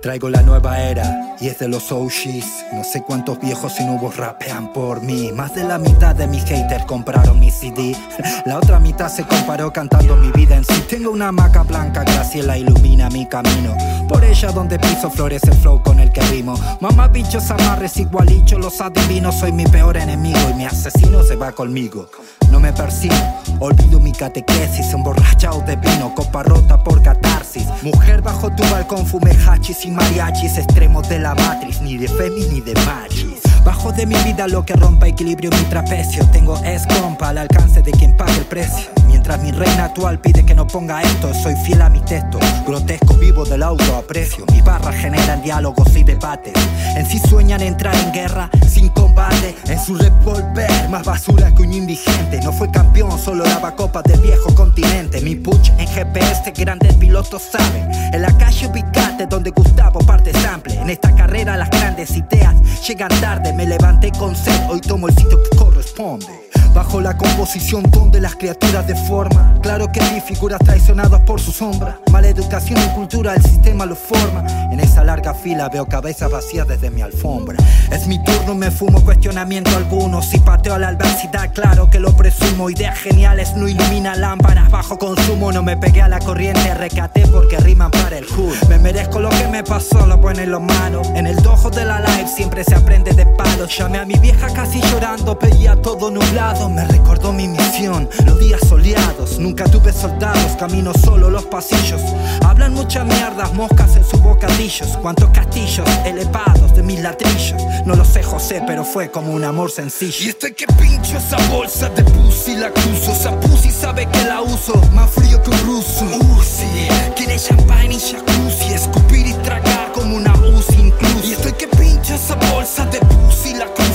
Traigo 0.00 0.28
la 0.28 0.42
nueva 0.42 0.80
era 0.80 1.36
y 1.40 1.48
es 1.48 1.58
de 1.58 1.68
los 1.68 1.90
OGs. 1.92 2.64
No 2.72 2.84
sé 2.84 3.02
cuántos 3.02 3.40
viejos 3.40 3.78
y 3.80 3.84
nuevos 3.84 4.16
rapean 4.16 4.72
por 4.72 5.02
mí. 5.02 5.32
Más 5.32 5.54
de 5.54 5.64
la 5.64 5.78
mitad 5.78 6.14
de 6.14 6.26
mis 6.26 6.44
haters 6.44 6.84
compraron 6.84 7.38
mi 7.38 7.50
CD. 7.50 7.96
La 8.44 8.58
otra 8.58 8.78
mitad 8.78 9.08
se 9.08 9.24
comparó 9.24 9.72
cantando 9.72 10.16
mi 10.16 10.30
vida 10.32 10.56
en 10.56 10.64
sí. 10.64 10.84
Tengo 10.88 11.10
una 11.10 11.32
maca 11.32 11.62
blanca, 11.62 12.04
Graciela 12.04 12.58
ilumina 12.58 13.08
mi 13.10 13.26
camino. 13.28 13.76
Por 14.08 14.24
ella 14.24 14.52
donde 14.52 14.78
piso 14.78 15.10
florece 15.10 15.50
el 15.50 15.56
flow 15.56 15.82
con 15.82 16.00
el 16.00 16.12
que 16.12 16.20
rimo. 16.22 16.58
Mamá 16.80 17.08
bichos 17.08 17.50
amarres 17.50 17.96
igualicho 17.96 18.58
los 18.58 18.80
adivino. 18.80 19.32
Soy 19.32 19.52
mi 19.52 19.66
peor 19.66 19.96
enemigo 19.96 20.38
y 20.50 20.54
mi 20.54 20.66
asesino 20.66 21.22
se 21.22 21.36
va 21.36 21.52
conmigo. 21.52 22.08
No 22.50 22.60
me 22.60 22.72
persigo, 22.72 23.14
olvido 23.60 24.00
mi 24.00 24.12
catequesis, 24.12 24.92
emborrachado 24.92 25.60
de 25.62 25.76
vino, 25.76 26.14
copa 26.14 26.42
rota 26.42 26.82
por 26.82 27.02
catarsis. 27.02 27.66
Mujer 27.82 28.22
bajo 28.22 28.50
tu 28.50 28.62
balcón, 28.70 29.06
fume 29.06 29.32
hachis 29.46 29.84
y 29.84 29.90
mariachis, 29.90 30.58
extremos 30.58 31.08
de 31.08 31.18
la 31.18 31.34
matriz, 31.34 31.80
ni 31.80 31.96
de 31.96 32.08
femi 32.08 32.44
ni 32.52 32.60
de 32.60 32.74
machis. 32.86 33.42
Bajo 33.64 33.92
de 33.92 34.06
mi 34.06 34.14
vida 34.22 34.46
lo 34.46 34.64
que 34.64 34.74
rompa 34.74 35.08
equilibrio 35.08 35.50
mi 35.50 35.64
trapecio. 35.64 36.24
Tengo 36.30 36.56
escompa 36.64 37.30
al 37.30 37.38
alcance 37.38 37.82
de 37.82 37.90
quien 37.90 38.16
pague 38.16 38.36
el 38.36 38.44
precio. 38.44 38.95
Mientras 39.26 39.44
mi 39.44 39.50
reina 39.50 39.86
actual 39.86 40.20
pide 40.20 40.46
que 40.46 40.54
no 40.54 40.68
ponga 40.68 41.02
esto, 41.02 41.34
soy 41.34 41.56
fiel 41.56 41.82
a 41.82 41.88
mi 41.88 41.98
texto. 41.98 42.38
Grotesco, 42.64 43.14
vivo 43.14 43.44
del 43.44 43.64
autoaprecio. 43.64 44.44
Mis 44.52 44.62
barras 44.62 44.94
generan 44.94 45.42
diálogos 45.42 45.96
y 45.96 46.04
debates. 46.04 46.52
En 46.94 47.04
sí 47.04 47.18
sueñan 47.28 47.60
entrar 47.60 47.96
en 47.96 48.12
guerra 48.12 48.48
sin 48.68 48.88
combate. 48.90 49.56
En 49.66 49.80
su 49.80 49.96
revolver, 49.96 50.88
más 50.90 51.04
basura 51.04 51.52
que 51.52 51.62
un 51.62 51.72
indigente. 51.72 52.40
No 52.42 52.52
fue 52.52 52.70
campeón, 52.70 53.18
solo 53.18 53.44
lava 53.44 53.74
copas 53.74 54.04
del 54.04 54.20
viejo 54.20 54.54
continente. 54.54 55.20
Mi 55.20 55.34
push 55.34 55.70
en 55.76 55.88
GPS, 55.88 56.52
grandes 56.52 56.94
pilotos 56.94 57.42
saben. 57.50 57.90
En 58.14 58.22
la 58.22 58.30
calle 58.38 58.68
ubicate 58.68 59.26
donde 59.26 59.50
Gustavo 59.50 59.98
parte 60.06 60.32
sample. 60.34 60.80
En 60.80 60.88
esta 60.88 61.12
carrera 61.16 61.56
las 61.56 61.70
grandes 61.70 62.12
ideas 62.12 62.54
llegan 62.86 63.10
tarde. 63.20 63.52
Me 63.54 63.66
levanté 63.66 64.12
con 64.12 64.36
sed, 64.36 64.70
hoy 64.70 64.80
tomo 64.80 65.08
el 65.08 65.16
sitio 65.16 65.42
que 65.42 65.56
corresponde. 65.56 66.45
Bajo 66.74 67.00
la 67.00 67.16
composición 67.16 67.82
donde 67.90 68.20
las 68.20 68.36
criaturas 68.36 68.86
de 68.86 68.94
forma. 68.94 69.54
Claro 69.62 69.90
que 69.90 70.00
vi 70.00 70.20
figuras 70.20 70.58
traicionadas 70.64 71.22
por 71.22 71.40
su 71.40 71.52
sombra. 71.52 71.98
Mala 72.12 72.28
educación 72.28 72.78
y 72.84 72.94
cultura 72.94 73.34
el 73.34 73.42
sistema 73.42 73.86
lo 73.86 73.96
forma. 73.96 74.44
En 74.70 74.80
esa 74.80 75.02
larga 75.04 75.34
fila 75.34 75.68
veo 75.68 75.86
cabezas 75.86 76.30
vacías 76.30 76.68
desde 76.68 76.90
mi 76.90 77.02
alfombra. 77.02 77.56
Es 77.90 78.06
mi 78.06 78.22
turno, 78.22 78.54
me 78.54 78.70
fumo 78.70 79.02
cuestionamiento 79.04 79.74
alguno. 79.76 80.22
Si 80.22 80.38
pateo 80.38 80.74
a 80.74 80.78
la 80.78 80.88
adversidad, 80.88 81.52
claro 81.52 81.88
que 81.88 81.98
lo 81.98 82.14
presumo. 82.14 82.70
Ideas 82.70 82.98
geniales 82.98 83.56
no 83.56 83.68
iluminan 83.68 84.20
lámparas 84.20 84.70
bajo 84.70 84.98
consumo. 84.98 85.52
No 85.52 85.62
me 85.62 85.76
pegué 85.76 86.02
a 86.02 86.08
la 86.08 86.18
corriente, 86.18 86.74
recaté 86.74 87.26
porque 87.26 87.56
riman 87.58 87.90
para 87.90 88.18
el 88.18 88.26
hood 88.26 88.54
Me 88.68 88.78
merezco 88.78 89.20
lo 89.20 89.30
que 89.30 89.48
me 89.48 89.62
pasó, 89.64 90.06
lo 90.06 90.18
bueno 90.18 90.40
en 90.40 90.50
los 90.50 90.62
manos. 90.62 91.08
En 91.14 91.26
el 91.26 91.36
dojo 91.36 91.70
de 91.70 91.84
la 91.84 92.00
live 92.00 92.28
siempre 92.28 92.64
se 92.64 92.74
aprende 92.74 93.12
de 93.12 93.26
palos. 93.26 93.76
Llamé 93.76 93.98
a 93.98 94.04
mi 94.04 94.18
vieja 94.18 94.48
casi 94.52 94.80
llorando, 94.80 95.36
veía 95.40 95.76
todo 95.80 96.10
nublado 96.10 96.65
Me 96.68 96.84
recordó 96.84 97.32
mi 97.32 97.48
misión, 97.48 98.08
los 98.24 98.38
días 98.38 98.60
soleados 98.68 99.38
Nunca 99.38 99.64
tuve 99.64 99.92
soldados, 99.92 100.56
camino 100.58 100.92
solo 101.04 101.30
los 101.30 101.44
pasillos. 101.44 102.00
Hablan 102.44 102.72
mucha 102.72 103.04
mierdas, 103.04 103.52
moscas 103.54 103.96
en 103.96 104.04
sus 104.04 104.20
bocadillos. 104.20 104.96
Cuántos 105.02 105.30
castillos 105.30 105.88
elevados 106.04 106.74
de 106.74 106.82
mis 106.82 107.00
ladrillos. 107.00 107.62
No 107.84 107.94
lo 107.94 108.04
sé 108.04 108.22
José, 108.22 108.62
pero 108.66 108.84
fue 108.84 109.10
como 109.10 109.32
un 109.32 109.44
amor 109.44 109.70
sencillo. 109.70 110.26
Y 110.26 110.28
estoy 110.28 110.52
que 110.54 110.66
pincho 110.66 111.18
esa 111.18 111.36
bolsa 111.48 111.88
de 111.90 112.02
pussy 112.04 112.56
la 112.56 112.70
cruzo. 112.70 113.12
Esa 113.12 113.38
pussy 113.40 113.70
sabe 113.70 114.06
que 114.06 114.24
la 114.24 114.40
uso, 114.40 114.74
más 114.94 115.10
frío 115.10 115.42
que 115.42 115.50
un 115.50 115.60
ruso. 115.60 116.04
Uzi, 116.38 116.88
quiere 117.14 117.38
champagne 117.38 117.96
y 117.96 118.00
jacuzzi. 118.00 118.72
Escupir 118.74 119.26
y 119.26 119.34
tragar 119.34 119.92
como 119.92 120.16
una 120.16 120.32
Uzi 120.34 120.80
incluso. 120.80 121.26
Y 121.26 121.32
estoy 121.32 121.52
que 121.52 121.68
pincho 121.68 122.14
esa 122.14 122.36
bolsa 122.52 122.86
de 122.86 122.98
pussy 123.00 123.54
la 123.54 123.66
cruzo 123.66 123.85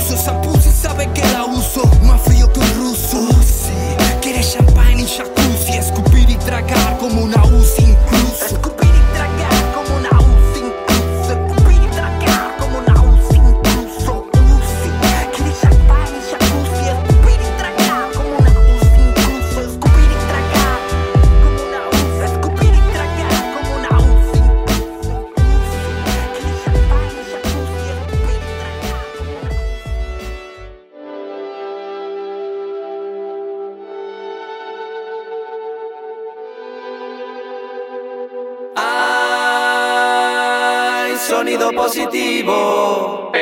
positivo. 41.92 43.32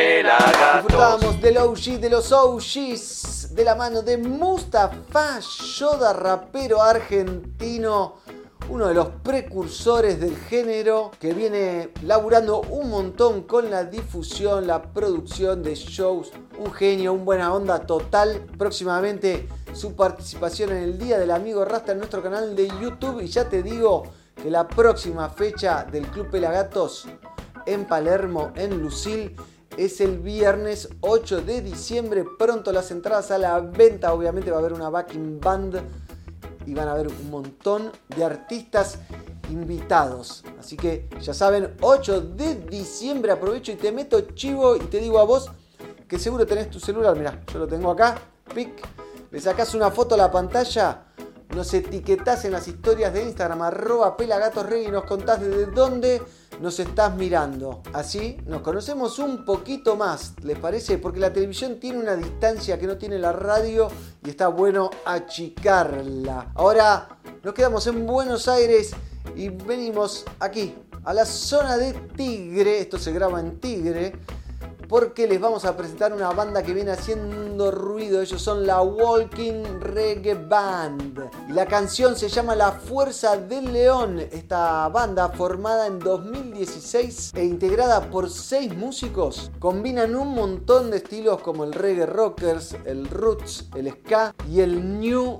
Disfrutábamos 0.75 1.41
del 1.41 1.59
OG 1.59 2.01
de 2.01 2.11
los 2.11 2.33
OGs 2.33 3.55
de 3.55 3.65
la 3.65 3.77
mano 3.77 4.03
de 4.03 4.19
Mustafa 4.19 5.39
Yoda, 5.39 6.13
rapero 6.13 6.83
argentino, 6.83 8.17
uno 8.69 8.89
de 8.89 8.95
los 8.95 9.09
precursores 9.23 10.21
del 10.21 10.37
género 10.37 11.13
que 11.21 11.33
viene 11.33 11.91
laburando 12.03 12.63
un 12.63 12.91
montón 12.91 13.43
con 13.43 13.71
la 13.71 13.85
difusión, 13.85 14.67
la 14.67 14.83
producción 14.83 15.63
de 15.63 15.77
shows, 15.77 16.33
un 16.59 16.73
genio, 16.73 17.13
un 17.13 17.25
buena 17.25 17.55
onda 17.55 17.87
total. 17.87 18.47
Próximamente 18.59 19.49
su 19.73 19.95
participación 19.95 20.71
en 20.71 20.83
el 20.83 20.99
Día 20.99 21.19
del 21.19 21.31
Amigo 21.31 21.65
Rasta 21.65 21.93
en 21.93 21.99
nuestro 21.99 22.21
canal 22.21 22.57
de 22.57 22.67
YouTube 22.81 23.21
y 23.21 23.29
ya 23.29 23.49
te 23.49 23.63
digo 23.63 24.05
que 24.43 24.51
la 24.51 24.67
próxima 24.67 25.29
fecha 25.29 25.85
del 25.85 26.07
Club 26.09 26.31
Pelagatos 26.31 27.07
en 27.67 27.87
Palermo, 27.87 28.53
en 28.57 28.81
Lucil, 28.81 29.37
es 29.77 30.01
el 30.01 30.19
viernes 30.19 30.89
8 31.01 31.43
de 31.43 31.63
diciembre. 31.63 32.25
Pronto 32.39 32.73
las 32.73 32.91
entradas 32.91 33.31
a 33.31 33.39
la 33.39 33.61
venta. 33.61 34.13
Obviamente 34.13 34.51
va 34.51 34.59
a 34.59 34.61
haber 34.61 34.73
una 34.73 34.91
backing 34.91 35.41
band 35.41 35.81
y 36.67 36.75
van 36.75 36.89
a 36.89 36.93
haber 36.93 37.09
un 37.09 37.31
montón 37.31 37.91
de 38.15 38.25
artistas 38.25 38.99
invitados. 39.51 40.45
Así 40.59 40.77
que 40.77 41.09
ya 41.21 41.35
saben, 41.35 41.75
8 41.81 42.21
de 42.21 42.57
diciembre 42.57 43.33
aprovecho 43.33 43.73
y 43.73 43.77
te 43.77 43.93
meto 43.93 44.21
chivo 44.35 44.77
y 44.77 44.81
te 44.81 44.99
digo 44.99 45.19
a 45.19 45.25
vos 45.25 45.51
que 46.07 46.19
seguro 46.19 46.47
tenés 46.47 46.71
tu 46.71 46.81
celular. 46.81 47.17
Mirá, 47.17 47.41
yo 47.53 47.61
lo 47.61 47.67
tengo 47.67 47.91
acá. 47.91 48.17
Pic. 48.55 48.71
Le 49.31 49.41
sacás 49.41 49.75
una 49.75 49.91
foto 49.91 50.17
a 50.17 50.19
la 50.19 50.31
pantalla. 50.31 51.10
Nos 51.55 51.75
etiquetás 51.75 52.45
en 52.45 52.53
las 52.53 52.69
historias 52.69 53.13
de 53.13 53.25
Instagram, 53.25 53.63
arroba 53.63 54.17
pelagatosrey 54.17 54.87
y 54.87 54.91
nos 54.91 55.05
contás 55.05 55.41
desde 55.41 55.67
dónde 55.67 56.23
nos 56.61 56.79
estás 56.79 57.17
mirando. 57.17 57.83
Así 57.93 58.37
nos 58.47 58.63
conocemos 58.63 59.19
un 59.19 59.45
poquito 59.45 59.97
más, 59.97 60.35
¿les 60.43 60.59
parece? 60.59 60.99
Porque 60.99 61.19
la 61.19 61.33
televisión 61.33 61.81
tiene 61.81 61.99
una 61.99 62.15
distancia 62.15 62.79
que 62.79 62.87
no 62.87 62.99
tiene 62.99 63.19
la 63.19 63.33
radio 63.33 63.89
y 64.25 64.31
está 64.31 64.49
bueno 64.49 64.91
achicarla. 65.05 66.53
Ahora 66.55 67.09
nos 67.43 67.55
quedamos 67.55 67.87
en 67.87 68.07
Buenos 68.07 68.47
Aires 68.47 68.93
y 69.35 69.49
venimos 69.49 70.25
aquí 70.39 70.75
a 71.05 71.15
la 71.15 71.25
zona 71.25 71.79
de 71.79 71.95
Tigre, 72.17 72.81
esto 72.81 72.99
se 72.99 73.13
graba 73.13 73.41
en 73.41 73.59
Tigre, 73.59 74.13
porque 74.91 75.29
les 75.29 75.41
vamos 75.41 75.65
a 75.65 75.77
presentar 75.77 76.13
una 76.13 76.31
banda 76.31 76.65
que 76.65 76.75
viene 76.75 76.91
haciendo 76.91 77.71
ruido. 77.71 78.21
Ellos 78.21 78.43
son 78.43 78.67
la 78.67 78.83
Walking 78.83 79.63
Reggae 79.79 80.35
Band. 80.35 81.31
Y 81.49 81.53
la 81.53 81.65
canción 81.65 82.17
se 82.17 82.29
llama 82.29 82.57
La 82.57 82.73
Fuerza 82.73 83.37
del 83.37 83.73
León. 83.73 84.19
Esta 84.19 84.89
banda, 84.89 85.29
formada 85.29 85.87
en 85.87 86.01
2016 86.01 87.35
e 87.37 87.45
integrada 87.45 88.11
por 88.11 88.29
seis 88.29 88.77
músicos, 88.77 89.53
combinan 89.61 90.17
un 90.17 90.35
montón 90.35 90.91
de 90.91 90.97
estilos 90.97 91.41
como 91.41 91.63
el 91.63 91.73
reggae 91.73 92.07
rockers, 92.07 92.75
el 92.85 93.09
roots, 93.09 93.69
el 93.77 93.93
ska 93.93 94.35
y 94.51 94.61
el 94.61 94.99
new 94.99 95.39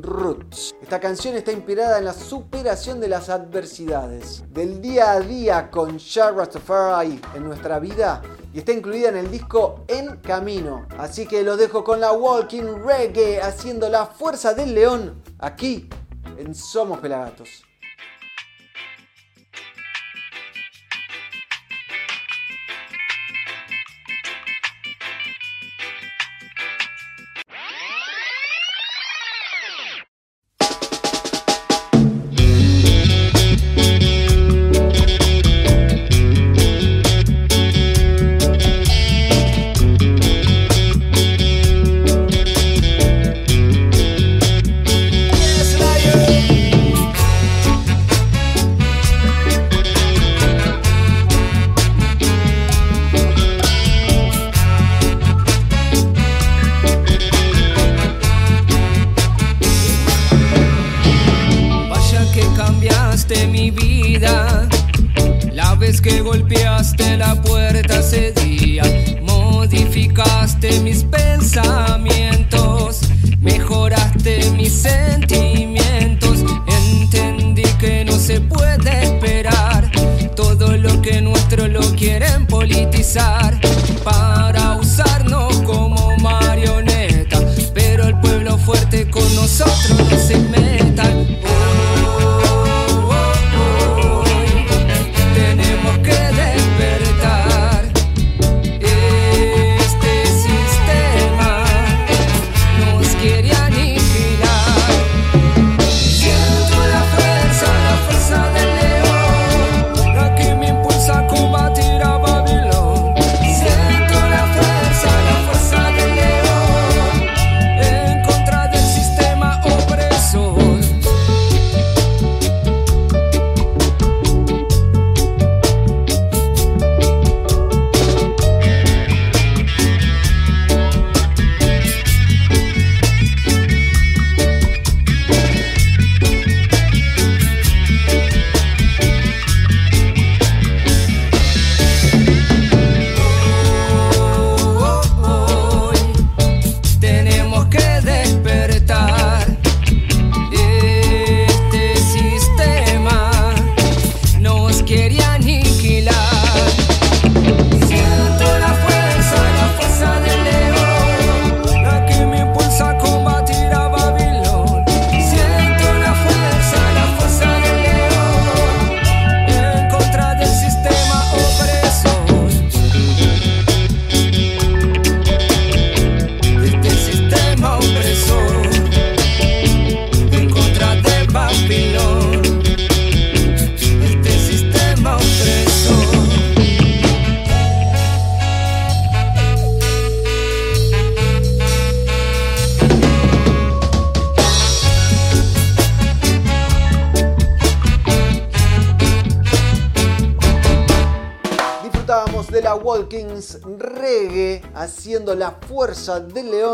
roots. 0.00 0.76
Esta 0.80 1.00
canción 1.00 1.34
está 1.34 1.50
inspirada 1.50 1.98
en 1.98 2.04
la 2.04 2.12
superación 2.12 3.00
de 3.00 3.08
las 3.08 3.30
adversidades, 3.30 4.44
del 4.52 4.80
día 4.80 5.10
a 5.10 5.20
día 5.20 5.72
con 5.72 5.96
Shah 5.96 6.30
Rastafari 6.30 7.20
en 7.34 7.42
nuestra 7.42 7.80
vida 7.80 8.22
y 8.52 8.58
está 8.58 8.72
incluida 8.72 9.08
en 9.08 9.16
el 9.16 9.30
disco 9.30 9.84
En 9.88 10.16
Camino. 10.16 10.86
Así 10.98 11.26
que 11.26 11.42
los 11.42 11.58
dejo 11.58 11.84
con 11.84 12.00
la 12.00 12.12
Walking 12.12 12.84
Reggae 12.84 13.40
haciendo 13.40 13.88
la 13.88 14.06
fuerza 14.06 14.54
del 14.54 14.74
león 14.74 15.22
aquí 15.38 15.88
en 16.36 16.54
Somos 16.54 17.00
Pelagatos. 17.00 17.64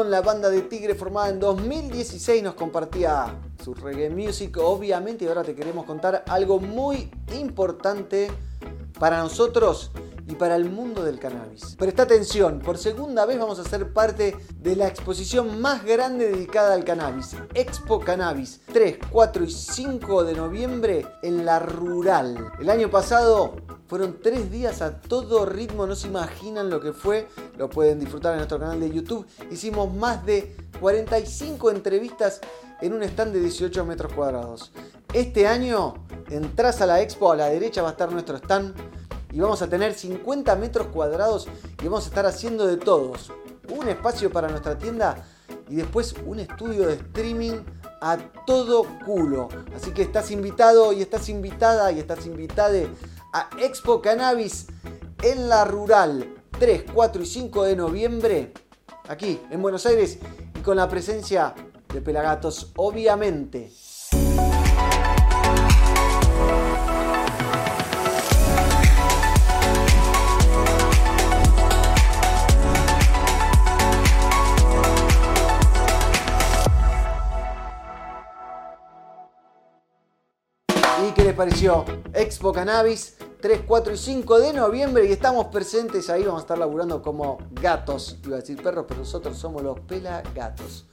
La 0.08 0.22
banda 0.22 0.48
de 0.48 0.62
Tigre 0.62 0.94
formada 0.94 1.28
en 1.28 1.38
2016 1.38 2.42
nos 2.42 2.54
compartía 2.54 3.26
su 3.62 3.74
reggae 3.74 4.08
music, 4.08 4.56
obviamente. 4.56 5.26
Y 5.26 5.28
ahora 5.28 5.44
te 5.44 5.54
queremos 5.54 5.84
contar 5.84 6.24
algo 6.28 6.58
muy 6.58 7.10
importante 7.34 8.30
para 8.98 9.18
nosotros 9.18 9.90
y 10.28 10.34
para 10.34 10.56
el 10.56 10.70
mundo 10.70 11.02
del 11.02 11.18
cannabis. 11.18 11.74
Presta 11.76 12.02
atención, 12.02 12.60
por 12.60 12.76
segunda 12.76 13.24
vez 13.24 13.38
vamos 13.38 13.58
a 13.58 13.64
ser 13.64 13.92
parte 13.92 14.36
de 14.60 14.76
la 14.76 14.86
exposición 14.86 15.60
más 15.60 15.84
grande 15.84 16.30
dedicada 16.30 16.74
al 16.74 16.84
cannabis, 16.84 17.34
Expo 17.54 17.98
Cannabis, 18.00 18.60
3, 18.72 18.98
4 19.10 19.44
y 19.44 19.50
5 19.50 20.24
de 20.24 20.34
noviembre 20.34 21.06
en 21.22 21.46
la 21.46 21.58
Rural. 21.58 22.52
El 22.60 22.68
año 22.68 22.90
pasado 22.90 23.56
fueron 23.86 24.18
tres 24.22 24.50
días 24.50 24.82
a 24.82 25.00
todo 25.00 25.46
ritmo, 25.46 25.86
no 25.86 25.96
se 25.96 26.08
imaginan 26.08 26.68
lo 26.68 26.80
que 26.80 26.92
fue, 26.92 27.26
lo 27.56 27.70
pueden 27.70 27.98
disfrutar 27.98 28.32
en 28.32 28.38
nuestro 28.38 28.58
canal 28.58 28.78
de 28.80 28.90
YouTube. 28.90 29.26
Hicimos 29.50 29.92
más 29.94 30.26
de 30.26 30.54
45 30.78 31.70
entrevistas 31.70 32.40
en 32.82 32.92
un 32.92 33.02
stand 33.02 33.32
de 33.32 33.40
18 33.40 33.84
metros 33.86 34.12
cuadrados. 34.12 34.72
Este 35.14 35.46
año 35.46 35.94
entras 36.28 36.82
a 36.82 36.86
la 36.86 37.00
expo, 37.00 37.32
a 37.32 37.36
la 37.36 37.46
derecha 37.46 37.80
va 37.80 37.88
a 37.88 37.92
estar 37.92 38.12
nuestro 38.12 38.36
stand 38.36 38.74
y 39.32 39.40
vamos 39.40 39.62
a 39.62 39.68
tener 39.68 39.94
50 39.94 40.56
metros 40.56 40.88
cuadrados 40.88 41.48
y 41.80 41.84
vamos 41.84 42.04
a 42.04 42.08
estar 42.08 42.26
haciendo 42.26 42.66
de 42.66 42.76
todos. 42.76 43.32
Un 43.68 43.88
espacio 43.88 44.30
para 44.30 44.48
nuestra 44.48 44.78
tienda 44.78 45.26
y 45.68 45.76
después 45.76 46.14
un 46.26 46.40
estudio 46.40 46.86
de 46.86 46.94
streaming 46.94 47.60
a 48.00 48.16
todo 48.46 48.86
culo. 49.04 49.48
Así 49.76 49.90
que 49.92 50.02
estás 50.02 50.30
invitado 50.30 50.92
y 50.92 51.02
estás 51.02 51.28
invitada 51.28 51.92
y 51.92 51.98
estás 51.98 52.26
invitada 52.26 52.88
a 53.32 53.50
Expo 53.58 54.00
Cannabis 54.00 54.66
en 55.22 55.48
la 55.48 55.64
Rural 55.64 56.34
3, 56.58 56.84
4 56.92 57.22
y 57.22 57.26
5 57.26 57.64
de 57.64 57.76
noviembre 57.76 58.52
aquí 59.08 59.40
en 59.50 59.62
Buenos 59.62 59.84
Aires 59.86 60.18
y 60.56 60.60
con 60.60 60.76
la 60.76 60.88
presencia 60.88 61.54
de 61.92 62.00
Pelagatos 62.00 62.72
obviamente. 62.76 63.70
Pareció? 81.38 81.84
Expo 82.14 82.52
Cannabis 82.52 83.16
3, 83.40 83.60
4 83.64 83.94
y 83.94 83.96
5 83.96 84.40
de 84.40 84.52
noviembre 84.52 85.06
y 85.06 85.12
estamos 85.12 85.46
presentes 85.46 86.10
ahí, 86.10 86.24
vamos 86.24 86.40
a 86.40 86.42
estar 86.42 86.58
laburando 86.58 87.00
como 87.00 87.38
gatos, 87.52 88.18
iba 88.24 88.38
a 88.38 88.40
decir 88.40 88.60
perros, 88.60 88.86
pero 88.88 88.98
nosotros 88.98 89.38
somos 89.38 89.62
los 89.62 89.78
pelagatos. 89.78 90.86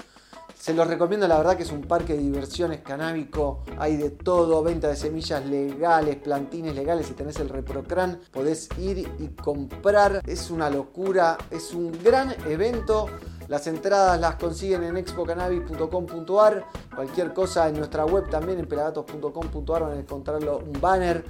Se 0.65 0.73
los 0.73 0.87
recomiendo, 0.87 1.27
la 1.27 1.37
verdad 1.37 1.57
que 1.57 1.61
es 1.61 1.71
un 1.71 1.83
parque 1.83 2.13
de 2.13 2.23
diversiones 2.23 2.81
canábico, 2.81 3.63
hay 3.77 3.97
de 3.97 4.09
todo, 4.09 4.63
venta 4.63 4.87
de 4.87 4.95
semillas 4.95 5.45
legales, 5.45 6.15
plantines 6.15 6.73
legales, 6.73 7.05
si 7.05 7.13
tenés 7.13 7.39
el 7.39 7.49
ReproCran 7.49 8.19
podés 8.31 8.69
ir 8.79 9.07
y 9.19 9.27
comprar, 9.35 10.23
es 10.25 10.49
una 10.49 10.71
locura, 10.71 11.37
es 11.51 11.71
un 11.71 11.91
gran 12.03 12.31
evento. 12.47 13.05
Las 13.47 13.67
entradas 13.67 14.19
las 14.19 14.37
consiguen 14.37 14.81
en 14.81 14.97
expocannabis.com.ar, 14.97 16.65
cualquier 16.95 17.31
cosa 17.35 17.69
en 17.69 17.77
nuestra 17.77 18.03
web 18.07 18.27
también 18.31 18.57
en 18.57 18.65
pelagatos.com.ar 18.65 19.83
van 19.83 19.91
a 19.91 19.99
encontrarlo. 19.99 20.57
Un 20.57 20.81
banner 20.81 21.23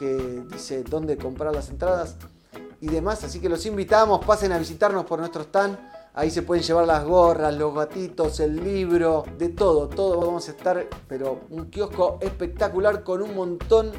que 0.00 0.42
dice 0.50 0.82
dónde 0.82 1.16
comprar 1.16 1.54
las 1.54 1.68
entradas 1.68 2.16
y 2.80 2.88
demás, 2.88 3.22
así 3.22 3.38
que 3.38 3.48
los 3.48 3.64
invitamos, 3.66 4.24
pasen 4.24 4.50
a 4.50 4.58
visitarnos 4.58 5.04
por 5.04 5.20
nuestro 5.20 5.42
stand 5.42 5.93
Ahí 6.16 6.30
se 6.30 6.42
pueden 6.42 6.62
llevar 6.62 6.86
las 6.86 7.04
gorras, 7.04 7.52
los 7.56 7.74
gatitos, 7.74 8.38
el 8.38 8.62
libro, 8.62 9.24
de 9.36 9.48
todo, 9.48 9.88
todo 9.88 10.20
vamos 10.20 10.46
a 10.46 10.52
estar, 10.52 10.86
pero 11.08 11.40
un 11.50 11.64
kiosco 11.70 12.18
espectacular 12.20 13.02
con 13.02 13.20
un 13.20 13.34
montón 13.34 13.90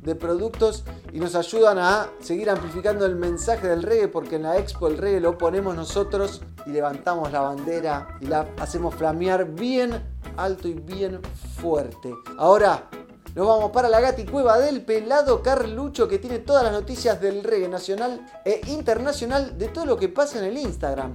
de 0.00 0.14
productos 0.14 0.84
y 1.12 1.18
nos 1.18 1.34
ayudan 1.34 1.78
a 1.80 2.10
seguir 2.20 2.48
amplificando 2.48 3.04
el 3.04 3.16
mensaje 3.16 3.66
del 3.66 3.82
reggae 3.82 4.06
porque 4.06 4.36
en 4.36 4.44
la 4.44 4.56
expo 4.56 4.86
el 4.86 4.98
reggae 4.98 5.18
lo 5.18 5.36
ponemos 5.36 5.74
nosotros 5.74 6.42
y 6.64 6.70
levantamos 6.70 7.32
la 7.32 7.40
bandera 7.40 8.18
y 8.20 8.26
la 8.26 8.46
hacemos 8.60 8.94
flamear 8.94 9.44
bien 9.44 10.00
alto 10.36 10.68
y 10.68 10.74
bien 10.74 11.20
fuerte. 11.60 12.14
Ahora 12.38 12.88
nos 13.34 13.48
vamos 13.48 13.72
para 13.72 13.88
la 13.88 14.00
gati 14.00 14.26
cueva 14.26 14.60
del 14.60 14.84
pelado 14.84 15.42
Carlucho 15.42 16.06
que 16.06 16.20
tiene 16.20 16.38
todas 16.38 16.62
las 16.62 16.72
noticias 16.72 17.20
del 17.20 17.42
reggae 17.42 17.68
nacional 17.68 18.24
e 18.44 18.60
internacional 18.68 19.58
de 19.58 19.66
todo 19.66 19.86
lo 19.86 19.96
que 19.96 20.08
pasa 20.08 20.38
en 20.38 20.44
el 20.44 20.58
Instagram 20.58 21.14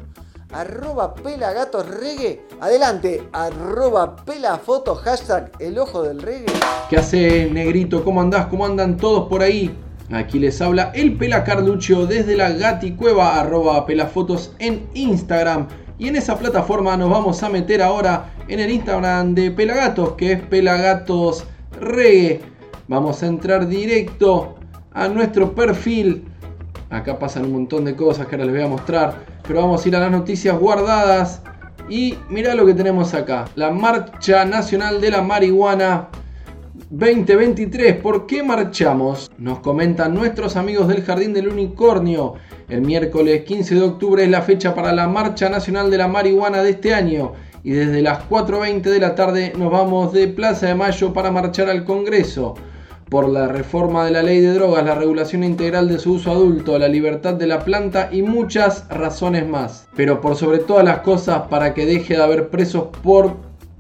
arroba 0.52 1.14
reggae. 1.24 2.42
Adelante, 2.60 3.24
arroba 3.32 4.16
pelafoto, 4.16 4.96
hashtag 4.96 5.52
el 5.60 5.78
ojo 5.78 6.04
del 6.04 6.22
reggae. 6.22 6.54
¿Qué 6.90 6.98
hace 6.98 7.50
negrito? 7.52 8.04
¿Cómo 8.04 8.22
andás? 8.22 8.48
¿Cómo 8.48 8.66
andan 8.66 8.98
todos 8.98 9.28
por 9.30 9.42
ahí? 9.42 9.76
Aquí 10.12 10.40
les 10.40 10.60
habla 10.62 10.92
el 10.96 11.18
Pela 11.18 11.44
Carlucho 11.44 12.08
desde 12.08 12.36
la 12.36 12.50
Gati 12.50 12.94
Cueva, 12.94 13.40
arroba 13.40 13.86
pelafotos 13.86 14.54
en 14.58 14.88
Instagram. 14.96 15.68
Y 16.00 16.08
en 16.08 16.16
esa 16.16 16.38
plataforma 16.40 16.98
nos 16.98 17.10
vamos 17.10 17.44
a 17.44 17.50
meter 17.50 17.82
ahora 17.82 18.34
en 18.48 18.60
el 18.60 18.72
Instagram 18.72 19.36
de 19.36 19.52
Pelagatos, 19.52 20.14
que 20.14 20.32
es 20.32 20.42
Pelagatos 20.42 21.46
Reggae. 21.80 22.42
Vamos 22.88 23.22
a 23.22 23.28
entrar 23.28 23.68
directo 23.68 24.56
a 24.94 25.08
nuestro 25.10 25.54
perfil. 25.54 26.26
Acá 26.90 27.20
pasan 27.20 27.46
un 27.46 27.52
montón 27.52 27.86
de 27.86 27.96
cosas 27.96 28.26
que 28.26 28.36
ahora 28.36 28.46
les 28.46 28.56
voy 28.56 28.64
a 28.64 28.68
mostrar 28.68 29.39
pero 29.50 29.62
vamos 29.62 29.84
a 29.84 29.90
ir 29.90 29.96
a 29.96 30.00
las 30.00 30.12
noticias 30.12 30.60
guardadas. 30.60 31.42
Y 31.90 32.14
mirá 32.30 32.54
lo 32.54 32.68
que 32.68 32.76
tenemos 32.76 33.16
acá. 33.16 33.46
La 33.56 33.72
Marcha 33.72 34.46
Nacional 34.46 35.02
de 35.02 35.10
la 35.10 35.24
Marihuana 35.24 36.10
2023. 36.92 37.96
¿Por 37.96 38.28
qué 38.28 38.44
marchamos? 38.44 39.32
Nos 39.40 39.58
comentan 39.62 40.14
nuestros 40.14 40.56
amigos 40.56 40.88
del 40.88 41.04
Jardín 41.04 41.34
del 41.34 41.48
Unicornio. 41.48 42.36
El 42.68 42.82
miércoles 42.82 43.42
15 43.42 43.74
de 43.74 43.82
octubre 43.82 44.24
es 44.24 44.30
la 44.30 44.44
fecha 44.44 44.76
para 44.76 44.94
la 44.94 45.08
Marcha 45.08 45.50
Nacional 45.50 45.90
de 45.90 45.98
la 45.98 46.08
Marihuana 46.08 46.62
de 46.62 46.70
este 46.70 46.94
año. 46.94 47.32
Y 47.64 47.72
desde 47.72 48.04
las 48.04 48.30
4.20 48.30 48.82
de 48.84 49.00
la 49.00 49.16
tarde 49.16 49.54
nos 49.58 49.72
vamos 49.72 50.14
de 50.14 50.28
Plaza 50.28 50.68
de 50.68 50.76
Mayo 50.76 51.12
para 51.12 51.32
marchar 51.32 51.72
al 51.72 51.86
Congreso 51.86 52.54
por 53.10 53.28
la 53.28 53.48
reforma 53.48 54.06
de 54.06 54.12
la 54.12 54.24
ley 54.24 54.40
de 54.40 54.54
drogas, 54.54 54.86
la 54.86 54.96
regulación 54.96 55.44
integral 55.44 55.88
de 55.88 56.00
su 56.00 56.14
uso 56.14 56.32
adulto, 56.32 56.78
la 56.78 56.88
libertad 56.88 57.34
de 57.34 57.48
la 57.48 57.66
planta 57.66 58.10
y 58.12 58.22
muchas 58.22 58.88
razones 58.90 59.48
más. 59.48 59.88
Pero 59.96 60.22
por 60.22 60.36
sobre 60.36 60.60
todas 60.60 60.86
las 60.86 61.00
cosas, 61.00 61.44
para 61.50 61.74
que 61.74 61.86
deje 61.86 62.16
de 62.16 62.24
haber 62.24 62.50
presos 62.50 62.86
por 63.02 63.38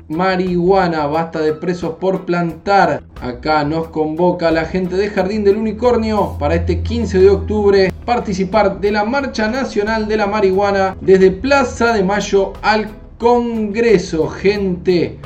marihuana, 0.10 1.06
basta 1.06 1.40
de 1.40 1.54
presos 1.54 1.96
por 2.00 2.26
plantar. 2.26 3.04
Acá 3.22 3.64
nos 3.64 3.90
convoca 3.90 4.52
la 4.52 4.66
gente 4.66 4.96
de 4.96 5.10
Jardín 5.10 5.44
del 5.44 5.58
Unicornio 5.58 6.36
para 6.40 6.56
este 6.56 6.82
15 6.82 7.20
de 7.20 7.30
octubre 7.30 7.94
participar 8.06 8.82
de 8.82 8.92
la 8.92 9.04
Marcha 9.04 9.48
Nacional 9.48 10.08
de 10.08 10.18
la 10.18 10.26
Marihuana 10.26 10.98
desde 11.00 11.30
Plaza 11.30 11.94
de 11.94 12.04
Mayo 12.04 12.54
al 12.64 12.90
Congreso, 13.20 14.28
gente. 14.28 15.20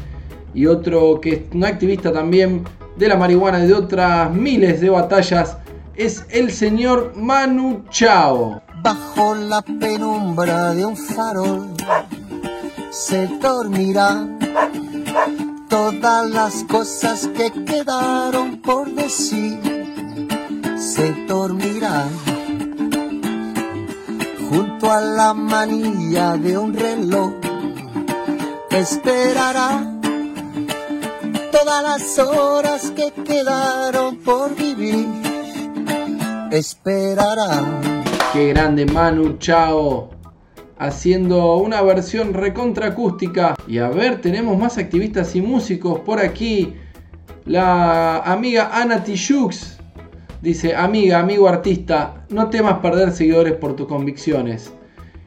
Y 0.54 0.66
otro 0.66 1.22
que 1.22 1.34
es 1.34 1.42
un 1.54 1.64
activista 1.64 2.12
también 2.12 2.64
de 2.96 3.08
la 3.08 3.16
marihuana 3.16 3.64
y 3.64 3.68
de 3.68 3.74
otras 3.74 4.32
miles 4.32 4.82
de 4.82 4.90
batallas 4.90 5.58
es 5.96 6.26
el 6.30 6.52
señor 6.52 7.14
Manu 7.16 7.84
Chao. 7.90 8.62
Bajo 8.82 9.36
la 9.36 9.62
penumbra 9.62 10.74
de 10.74 10.86
un 10.86 10.98
farol 10.98 11.74
se 12.94 13.28
dormirá 13.42 14.28
todas 15.68 16.30
las 16.30 16.64
cosas 16.66 17.28
que 17.36 17.52
quedaron 17.66 18.62
por 18.62 18.92
decir. 18.94 19.60
Se 20.78 21.12
dormirá 21.28 22.06
junto 24.50 24.92
a 24.92 25.02
la 25.02 25.34
manilla 25.34 26.38
de 26.38 26.58
un 26.58 26.74
reloj. 26.74 27.34
Esperará 28.70 29.93
todas 31.54 31.84
las 31.84 32.18
horas 32.18 32.92
que 32.96 33.12
quedaron 33.24 34.18
por 34.18 34.56
vivir 34.56 35.06
esperarán. 36.52 38.04
Qué 38.34 38.50
grande 38.50 38.88
Manu 38.88 39.38
Chao. 39.38 40.10
Haciendo 40.80 41.58
una 41.58 41.84
versión 41.84 42.34
recontraacústica. 42.34 43.56
Y 43.68 43.78
a 43.78 43.90
ver, 43.90 44.20
tenemos 44.20 44.58
más 44.58 44.80
activistas 44.80 45.36
y 45.36 45.42
músicos 45.44 46.00
por 46.00 46.20
aquí. 46.20 46.74
La 47.46 48.18
amiga 48.18 48.72
Ana 48.74 49.04
Tijoux 49.04 49.78
dice: 50.42 50.76
Amiga, 50.76 51.20
amigo 51.20 51.48
artista, 51.48 52.26
no 52.30 52.50
temas 52.50 52.80
perder 52.80 53.12
seguidores 53.12 53.54
por 53.54 53.76
tus 53.76 53.88
convicciones 53.88 54.72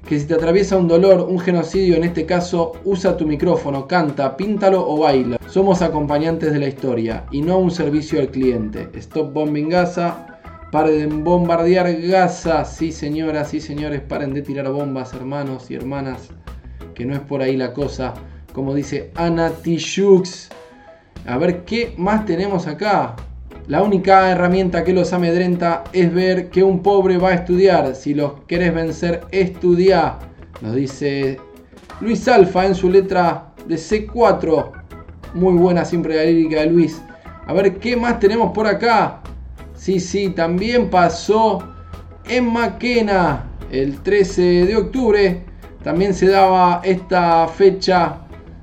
que 0.07 0.21
si 0.21 0.27
te 0.27 0.35
atraviesa 0.35 0.77
un 0.77 0.87
dolor, 0.87 1.27
un 1.29 1.41
genocidio 1.41 1.97
en 1.97 2.05
este 2.05 2.27
caso, 2.27 2.73
usa 2.85 3.17
tu 3.17 3.27
micrófono, 3.27 3.89
canta, 3.89 4.37
píntalo 4.37 4.89
o 4.89 5.01
baila. 5.01 5.39
Somos 5.49 5.83
acompañantes 5.83 6.53
de 6.53 6.61
la 6.61 6.69
historia 6.69 7.25
y 7.33 7.43
no 7.43 7.59
un 7.59 7.73
servicio 7.73 8.21
al 8.21 8.29
cliente. 8.29 8.89
Stop 8.95 9.33
bombing 9.33 9.69
Gaza. 9.69 10.39
Paren 10.71 11.09
de 11.09 11.23
bombardear 11.23 11.93
Gaza. 12.03 12.65
Sí, 12.65 12.93
señoras 12.93 13.53
y 13.55 13.61
señores, 13.61 14.01
paren 14.01 14.33
de 14.33 14.43
tirar 14.43 14.71
bombas, 14.71 15.13
hermanos 15.13 15.71
y 15.71 15.75
hermanas. 15.75 16.29
Que 16.95 17.05
no 17.05 17.15
es 17.15 17.21
por 17.21 17.43
ahí 17.43 17.57
la 17.57 17.73
cosa. 17.73 18.15
Como 18.53 18.75
dice 18.75 19.11
Ana 19.17 19.51
Tijoux. 19.51 20.49
A 21.27 21.39
ver 21.39 21.65
qué 21.65 21.95
más 21.97 22.25
tenemos 22.27 22.69
acá. 22.69 23.17
La 23.69 23.83
única 23.83 24.31
herramienta 24.31 24.85
que 24.85 24.93
los 24.93 25.13
amedrenta 25.13 25.83
es 25.93 26.15
ver 26.15 26.51
que 26.51 26.63
un 26.63 26.85
pobre 26.85 27.19
va 27.19 27.31
a 27.31 27.35
estudiar. 27.35 27.97
Si 27.97 28.15
los 28.15 28.35
querés 28.47 28.73
vencer, 28.73 29.23
estudia. 29.33 30.19
Nos 30.61 30.77
dice 30.77 31.41
Luis 32.01 32.29
Alfa 32.29 32.65
en 32.65 32.77
su 32.77 32.89
letra 32.89 33.53
de 33.67 33.75
C4. 33.75 34.71
Muy 35.35 35.55
buena 35.55 35.85
siempre 35.85 36.15
la 36.15 36.23
lírica 36.23 36.61
de 36.61 36.67
Luis. 36.67 37.03
A 37.49 37.53
ver 37.55 37.79
qué 37.79 37.97
más 37.97 38.21
tenemos 38.21 38.53
por 38.53 38.69
acá. 38.69 39.21
Sí, 39.75 39.99
sí, 39.99 40.31
también 40.31 40.89
pasó 40.89 41.59
en 42.29 42.53
Maquena 42.53 43.51
el 43.73 44.01
13 44.01 44.67
de 44.67 44.77
octubre. 44.77 45.43
También 45.83 46.15
se 46.15 46.29
daba 46.29 46.83
esta 46.85 47.49
fecha 47.49 48.19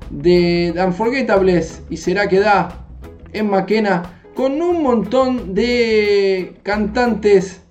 de 0.08 0.74
Unforgettables 0.82 1.82
y 1.90 1.98
será 1.98 2.26
que 2.26 2.40
da 2.40 2.86
en 3.34 3.50
Maquena 3.50 4.02
con 4.34 4.60
un 4.60 4.82
montón 4.82 5.54
de 5.54 6.54
cantantes 6.62 7.63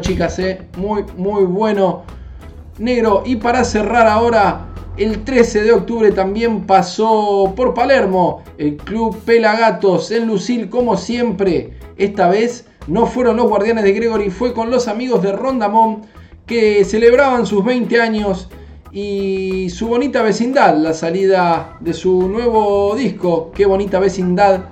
chicas, 0.00 0.38
¿eh? 0.38 0.62
Muy, 0.76 1.04
muy 1.16 1.44
bueno. 1.44 2.02
Negro. 2.78 3.22
Y 3.26 3.36
para 3.36 3.64
cerrar 3.64 4.06
ahora, 4.06 4.66
El 4.96 5.24
13 5.24 5.62
de 5.62 5.72
octubre 5.72 6.12
también 6.12 6.66
pasó 6.66 7.54
por 7.56 7.72
Palermo 7.72 8.42
el 8.58 8.76
club 8.76 9.16
Pelagatos 9.24 10.10
en 10.10 10.26
Lucil 10.26 10.68
como 10.68 10.98
siempre. 10.98 11.78
Esta 11.96 12.28
vez 12.28 12.66
no 12.86 13.06
fueron 13.06 13.38
los 13.38 13.48
guardianes 13.48 13.84
de 13.84 13.92
Gregory, 13.92 14.28
fue 14.28 14.52
con 14.52 14.70
los 14.70 14.88
amigos 14.88 15.22
de 15.22 15.32
Rondamón 15.32 16.02
que 16.44 16.84
celebraban 16.84 17.46
sus 17.46 17.64
20 17.64 17.98
años 17.98 18.50
y 18.92 19.70
su 19.70 19.88
bonita 19.88 20.22
vecindad, 20.22 20.76
la 20.76 20.92
salida 20.92 21.78
de 21.80 21.94
su 21.94 22.28
nuevo 22.28 22.94
disco, 22.94 23.52
qué 23.54 23.64
bonita 23.64 24.00
vecindad, 24.00 24.64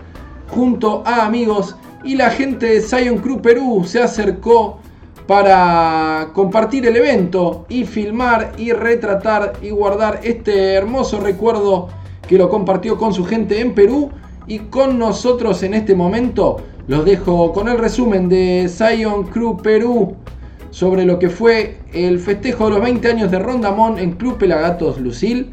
junto 0.48 1.04
a 1.06 1.24
amigos 1.24 1.76
y 2.04 2.16
la 2.16 2.28
gente 2.28 2.66
de 2.66 2.80
Zion 2.82 3.16
Crew 3.18 3.40
Perú 3.40 3.84
se 3.86 4.02
acercó 4.02 4.80
para 5.28 6.30
compartir 6.32 6.86
el 6.86 6.96
evento 6.96 7.66
y 7.68 7.84
filmar 7.84 8.52
y 8.56 8.72
retratar 8.72 9.52
y 9.60 9.68
guardar 9.68 10.20
este 10.22 10.72
hermoso 10.72 11.20
recuerdo 11.20 11.90
que 12.26 12.38
lo 12.38 12.48
compartió 12.48 12.96
con 12.96 13.12
su 13.12 13.26
gente 13.26 13.60
en 13.60 13.74
Perú 13.74 14.08
y 14.46 14.60
con 14.60 14.98
nosotros 14.98 15.62
en 15.64 15.74
este 15.74 15.94
momento. 15.94 16.56
Los 16.86 17.04
dejo 17.04 17.52
con 17.52 17.68
el 17.68 17.76
resumen 17.76 18.30
de 18.30 18.70
Zion 18.70 19.24
Crew 19.24 19.58
Perú 19.58 20.16
sobre 20.70 21.04
lo 21.04 21.18
que 21.18 21.28
fue 21.28 21.76
el 21.92 22.20
festejo 22.20 22.64
de 22.64 22.70
los 22.70 22.80
20 22.80 23.08
años 23.08 23.30
de 23.30 23.38
Rondamón 23.38 23.98
en 23.98 24.12
Club 24.12 24.38
Pelagatos 24.38 24.98
Lucil. 24.98 25.52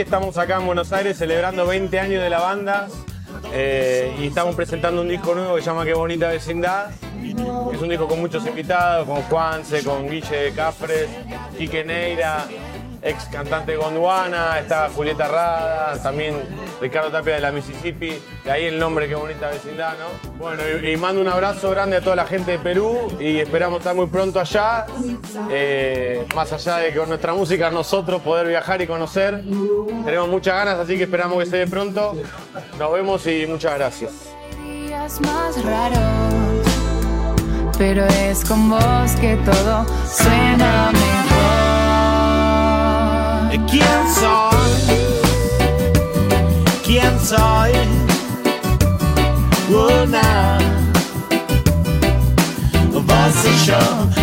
Estamos 0.00 0.38
acá 0.38 0.56
en 0.56 0.66
Buenos 0.66 0.92
Aires 0.92 1.18
celebrando 1.18 1.66
20 1.66 2.00
años 2.00 2.22
de 2.22 2.30
la 2.30 2.40
banda 2.40 2.88
eh, 3.52 4.16
y 4.18 4.28
estamos 4.28 4.54
presentando 4.54 5.02
un 5.02 5.08
disco 5.08 5.34
nuevo 5.34 5.56
que 5.56 5.60
se 5.60 5.66
llama 5.66 5.84
Qué 5.84 5.92
Bonita 5.92 6.28
Vecindad. 6.28 6.90
Es 7.72 7.80
un 7.80 7.88
disco 7.88 8.08
con 8.08 8.18
muchos 8.20 8.46
invitados, 8.46 9.06
con 9.06 9.22
Juanse, 9.22 9.84
con 9.84 10.08
Guille 10.08 10.36
de 10.36 10.52
Cafres, 10.52 11.08
Quique 11.56 11.84
Neira, 11.84 12.46
ex 13.02 13.24
cantante 13.26 13.76
Gondwana, 13.76 14.58
está 14.58 14.88
Julieta 14.94 15.26
Rada, 15.26 16.02
también 16.02 16.36
Ricardo 16.80 17.10
Tapia 17.10 17.34
de 17.34 17.40
la 17.40 17.52
Mississippi, 17.52 18.20
de 18.44 18.50
ahí 18.50 18.64
el 18.66 18.78
nombre 18.78 19.08
Qué 19.08 19.14
Bonita 19.14 19.48
Vecindad, 19.48 19.94
¿no? 19.98 20.32
Bueno, 20.38 20.62
y, 20.82 20.96
mando 20.96 21.20
un 21.20 21.28
abrazo 21.28 21.70
grande 21.70 21.96
a 21.96 22.00
toda 22.00 22.16
la 22.16 22.26
gente 22.26 22.52
de 22.52 22.58
Perú 22.58 23.10
y 23.18 23.38
esperamos 23.38 23.78
estar 23.78 23.94
muy 23.94 24.06
pronto 24.06 24.40
allá, 24.40 24.86
eh, 25.50 26.26
más 26.34 26.52
allá 26.52 26.76
de 26.76 26.92
que 26.92 26.98
con 26.98 27.08
nuestra 27.08 27.32
música 27.32 27.70
nosotros 27.70 28.20
poder 28.22 28.46
viajar 28.46 28.82
y 28.82 28.86
conocer. 28.86 29.42
Tenemos 30.04 30.28
muchas 30.28 30.54
ganas, 30.54 30.78
así 30.78 30.96
que 30.96 31.04
esperamos 31.04 31.42
que 31.42 31.50
se 31.50 31.56
dé 31.58 31.66
pronto. 31.66 32.14
Nos 32.78 32.92
vemos 32.92 33.26
y 33.26 33.46
muchas 33.46 33.74
gracias. 33.74 34.12
más 35.20 35.64
raros, 35.64 36.66
pero 37.78 38.04
es 38.04 38.44
con 38.44 38.68
vos 38.68 39.12
que 39.20 39.36
todo 39.36 39.86
suena 40.06 40.90
mejor. 40.92 41.79
¿Quién 43.50 44.00
soy? 44.14 44.80
¿Quién 46.84 47.18
soy? 47.20 47.72
Una. 49.68 50.58
Vos 52.92 53.44
y 53.44 53.66
yo, 53.66 53.78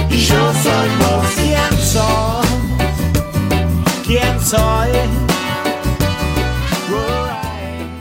y 0.10 0.18
yo 0.18 0.54
soy 0.63 0.90
vos. 1.00 1.26
¿Quién 1.36 1.74
soy? 1.82 2.48
¿Quién 4.06 4.40
soy? 4.42 5.27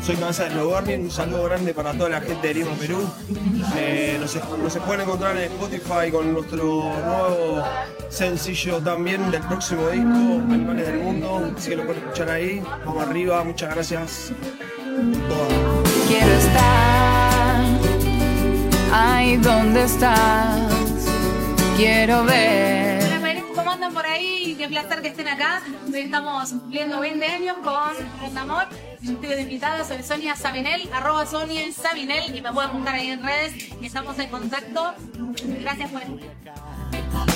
Soy 0.06 0.14
Cabeza 0.14 0.44
de 0.44 0.62
Burning, 0.62 1.00
un 1.00 1.10
saludo 1.10 1.42
grande 1.46 1.74
para 1.74 1.92
toda 1.92 2.08
la 2.08 2.20
gente 2.20 2.46
de 2.46 2.54
Lima, 2.54 2.70
Perú. 2.78 3.04
Eh, 3.76 4.16
nos, 4.20 4.36
nos 4.36 4.76
pueden 4.76 5.00
encontrar 5.00 5.36
en 5.36 5.50
Spotify 5.50 6.12
con 6.12 6.32
nuestro 6.32 6.62
nuevo 6.62 7.64
sencillo 8.08 8.78
también 8.78 9.28
del 9.32 9.42
próximo 9.42 9.88
disco, 9.88 10.06
Animales 10.06 10.86
del 10.86 10.98
Mundo, 11.00 11.52
así 11.56 11.70
que 11.70 11.76
lo 11.76 11.86
pueden 11.86 12.04
escuchar 12.04 12.30
ahí. 12.30 12.62
Vamos 12.84 13.02
arriba, 13.02 13.42
muchas 13.42 13.74
gracias. 13.74 14.32
Quiero 16.06 16.32
estar 16.34 17.64
ahí 18.92 19.36
donde 19.38 19.82
estás. 19.82 20.70
Quiero 21.76 22.24
ver. 22.26 22.85
Hola, 23.76 23.88
Perú, 23.88 23.88
¿cómo 23.88 23.88
andan 23.88 23.94
por 23.94 24.06
ahí? 24.06 24.54
Qué 24.58 24.68
placer 24.68 25.02
que 25.02 25.08
estén 25.08 25.28
acá. 25.28 25.62
Hoy 25.86 26.00
estamos 26.00 26.50
cumpliendo 26.50 27.00
20 27.00 27.26
años 27.26 27.56
con 27.62 27.94
Rondamor. 28.20 28.64
Estoy 29.02 29.28
de 29.28 29.42
invitada, 29.42 29.84
soy 29.84 30.02
Sonia 30.02 30.34
Sabinel, 30.34 30.88
arroba 30.94 31.26
Sonia 31.26 31.62
Sabinel 31.72 32.34
y 32.34 32.40
me 32.40 32.52
pueden 32.52 32.72
buscar 32.72 32.94
ahí 32.94 33.08
en 33.10 33.22
redes. 33.22 33.70
Estamos 33.82 34.18
en 34.18 34.30
contacto. 34.30 34.94
Gracias 35.60 35.90
por 35.90 36.02
estar. 36.02 36.20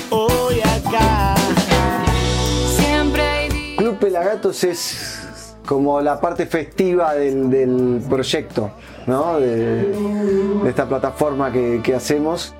Hoy 0.09 0.61
acá. 0.61 1.35
Siempre 2.75 3.75
Club 3.77 3.99
Pelagatos 3.99 4.63
es 4.63 5.55
como 5.65 6.01
la 6.01 6.19
parte 6.19 6.45
festiva 6.47 7.13
del, 7.13 7.49
del 7.49 8.01
proyecto, 8.09 8.71
¿no? 9.05 9.39
De, 9.39 9.85
de 9.85 10.69
esta 10.69 10.87
plataforma 10.87 11.51
que, 11.51 11.81
que 11.83 11.95
hacemos, 11.95 12.53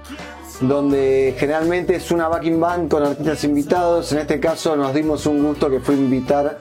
donde 0.61 1.35
generalmente 1.37 1.95
es 1.95 2.11
una 2.11 2.27
backing 2.27 2.59
band 2.59 2.89
con 2.89 3.03
artistas 3.03 3.43
invitados. 3.43 4.11
En 4.11 4.19
este 4.19 4.39
caso 4.39 4.75
nos 4.75 4.93
dimos 4.93 5.25
un 5.25 5.43
gusto 5.43 5.69
que 5.69 5.79
fue 5.79 5.95
invitar 5.95 6.59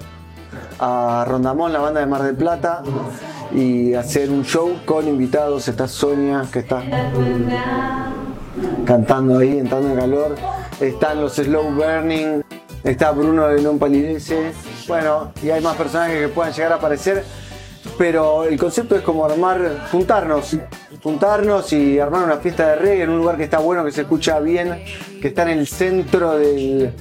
a 0.78 1.24
Rondamón, 1.28 1.72
la 1.72 1.80
banda 1.80 2.00
de 2.00 2.06
Mar 2.06 2.22
del 2.22 2.36
Plata, 2.36 2.82
y 3.54 3.94
hacer 3.94 4.30
un 4.30 4.44
show 4.44 4.78
con 4.84 5.06
invitados. 5.06 5.68
Está 5.68 5.86
Sonia, 5.86 6.44
que 6.50 6.60
está 6.60 6.82
cantando 8.86 9.38
ahí, 9.38 9.58
entrando 9.58 9.90
en 9.90 9.96
calor. 9.96 10.34
Están 10.80 11.20
los 11.20 11.34
Slow 11.34 11.70
Burning, 11.72 12.40
está 12.82 13.10
Bruno 13.10 13.48
de 13.48 13.60
Non 13.60 13.78
Palidece. 13.78 14.52
Bueno, 14.88 15.32
y 15.42 15.50
hay 15.50 15.60
más 15.60 15.76
personajes 15.76 16.20
que 16.20 16.28
puedan 16.28 16.52
llegar 16.52 16.72
a 16.72 16.76
aparecer. 16.76 17.24
Pero 17.96 18.44
el 18.44 18.58
concepto 18.58 18.96
es 18.96 19.02
como 19.02 19.24
armar, 19.24 19.88
juntarnos, 19.90 20.56
juntarnos 21.02 21.72
y 21.72 21.98
armar 21.98 22.24
una 22.24 22.36
fiesta 22.36 22.68
de 22.68 22.76
reggae 22.76 23.02
en 23.02 23.10
un 23.10 23.18
lugar 23.18 23.36
que 23.36 23.44
está 23.44 23.58
bueno, 23.58 23.84
que 23.84 23.92
se 23.92 24.02
escucha 24.02 24.38
bien, 24.40 24.82
que 25.20 25.28
está 25.28 25.42
en 25.42 25.58
el 25.58 25.66
centro 25.66 26.36
de 26.36 26.92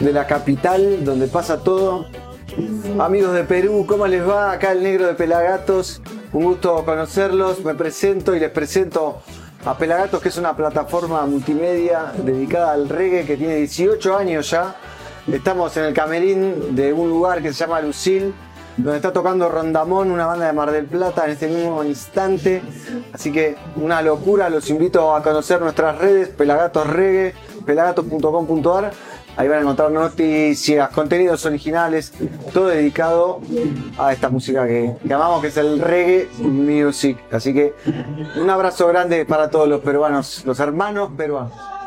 la 0.00 0.26
capital, 0.26 1.04
donde 1.04 1.28
pasa 1.28 1.62
todo. 1.62 2.06
Amigos 2.98 3.34
de 3.34 3.44
Perú, 3.44 3.84
¿cómo 3.86 4.06
les 4.06 4.26
va? 4.26 4.52
Acá 4.52 4.72
el 4.72 4.82
negro 4.82 5.06
de 5.06 5.14
Pelagatos. 5.14 6.02
Un 6.32 6.44
gusto 6.44 6.84
conocerlos. 6.84 7.64
Me 7.64 7.74
presento 7.74 8.34
y 8.34 8.40
les 8.40 8.50
presento 8.50 9.22
a 9.64 9.76
Pelagatos, 9.76 10.20
que 10.20 10.28
es 10.28 10.36
una 10.36 10.56
plataforma 10.56 11.24
multimedia 11.26 12.12
dedicada 12.16 12.72
al 12.72 12.88
reggae 12.88 13.24
que 13.24 13.36
tiene 13.36 13.56
18 13.56 14.16
años 14.16 14.50
ya. 14.50 14.74
Estamos 15.30 15.76
en 15.76 15.84
el 15.84 15.94
camerín 15.94 16.74
de 16.74 16.92
un 16.92 17.10
lugar 17.10 17.42
que 17.42 17.52
se 17.52 17.60
llama 17.60 17.80
Lucil, 17.80 18.34
donde 18.78 18.96
está 18.96 19.12
tocando 19.12 19.48
Rondamón, 19.48 20.10
una 20.10 20.26
banda 20.26 20.46
de 20.46 20.52
Mar 20.52 20.70
del 20.70 20.86
Plata, 20.86 21.24
en 21.24 21.32
este 21.32 21.48
mismo 21.48 21.82
instante. 21.82 22.62
Así 23.12 23.32
que 23.32 23.56
una 23.76 24.00
locura, 24.02 24.48
los 24.48 24.70
invito 24.70 25.14
a 25.14 25.22
conocer 25.22 25.60
nuestras 25.60 25.98
redes, 25.98 26.28
Pelagatos 26.28 26.86
Reggae, 26.86 27.34
pelagatos.com.ar. 27.66 28.92
Ahí 29.36 29.46
van 29.46 29.58
a 29.58 29.60
encontrar 29.60 29.90
noticias, 29.90 30.90
contenidos 30.90 31.44
originales, 31.46 32.12
todo 32.52 32.68
dedicado 32.68 33.40
a 33.96 34.12
esta 34.12 34.28
música 34.28 34.66
que, 34.66 34.96
que 35.06 35.14
amamos, 35.14 35.40
que 35.40 35.48
es 35.48 35.56
el 35.56 35.78
reggae 35.80 36.28
music. 36.38 37.18
Así 37.30 37.54
que 37.54 37.74
un 38.40 38.50
abrazo 38.50 38.88
grande 38.88 39.24
para 39.24 39.48
todos 39.50 39.68
los 39.68 39.80
peruanos, 39.80 40.42
los 40.44 40.58
hermanos 40.58 41.10
peruanos. 41.16 41.77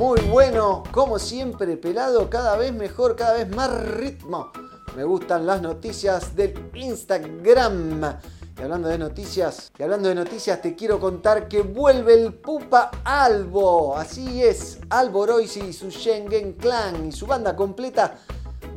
Muy 0.00 0.22
bueno, 0.22 0.82
como 0.92 1.18
siempre, 1.18 1.76
pelado, 1.76 2.30
cada 2.30 2.56
vez 2.56 2.72
mejor, 2.72 3.16
cada 3.16 3.34
vez 3.34 3.54
más 3.54 3.70
ritmo. 3.98 4.50
Me 4.96 5.04
gustan 5.04 5.44
las 5.44 5.60
noticias 5.60 6.34
del 6.34 6.70
Instagram. 6.72 8.18
Y 8.58 8.62
hablando 8.62 8.88
de 8.88 8.96
noticias, 8.96 9.70
y 9.78 9.82
hablando 9.82 10.08
de 10.08 10.14
noticias, 10.14 10.62
te 10.62 10.74
quiero 10.74 10.98
contar 10.98 11.48
que 11.48 11.60
vuelve 11.60 12.14
el 12.14 12.32
Pupa 12.32 12.90
Albo. 13.04 13.94
Así 13.94 14.42
es, 14.42 14.78
Albo 14.88 15.26
Royce 15.26 15.66
y 15.66 15.74
su 15.74 15.90
Schengen 15.90 16.54
Clan 16.54 17.08
y 17.08 17.12
su 17.12 17.26
banda 17.26 17.54
completa 17.54 18.16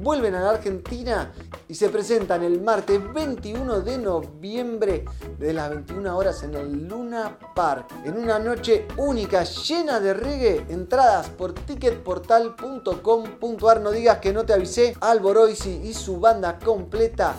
vuelven 0.04 0.36
a 0.36 0.42
la 0.42 0.52
Argentina 0.52 1.34
y 1.68 1.74
se 1.76 1.90
presentan 1.90 2.44
el 2.44 2.62
martes 2.62 3.02
21 3.14 3.82
de 3.82 3.98
noviembre 3.98 5.04
desde 5.40 5.54
las 5.54 5.70
21 5.70 6.18
horas 6.18 6.44
en 6.44 6.54
el 6.56 6.88
Luna 6.88 7.38
Park. 7.56 7.88
En 8.04 8.18
una 8.18 8.38
noche 8.38 8.86
única 8.98 9.44
llena 9.44 10.02
de 10.02 10.14
reggae, 10.14 10.66
entradas 10.70 11.30
por 11.30 11.54
ticketportal.com.ar. 11.54 13.82
No 13.82 13.92
digas 13.92 14.20
que 14.20 14.34
no 14.34 14.46
te 14.46 14.54
avisé. 14.54 14.96
Alboroisi 15.00 15.82
y 15.84 15.94
su 15.94 16.20
banda 16.20 16.60
completa 16.60 17.36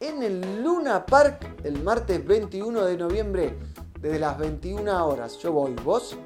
en 0.00 0.22
el 0.22 0.62
Luna 0.62 1.04
Park 1.04 1.56
el 1.64 1.82
martes 1.82 2.24
21 2.26 2.82
de 2.84 2.96
noviembre 2.96 3.58
desde 4.00 4.18
las 4.18 4.38
21 4.38 5.06
horas. 5.06 5.36
Yo 5.38 5.52
voy, 5.52 5.74
¿vos? 5.84 6.16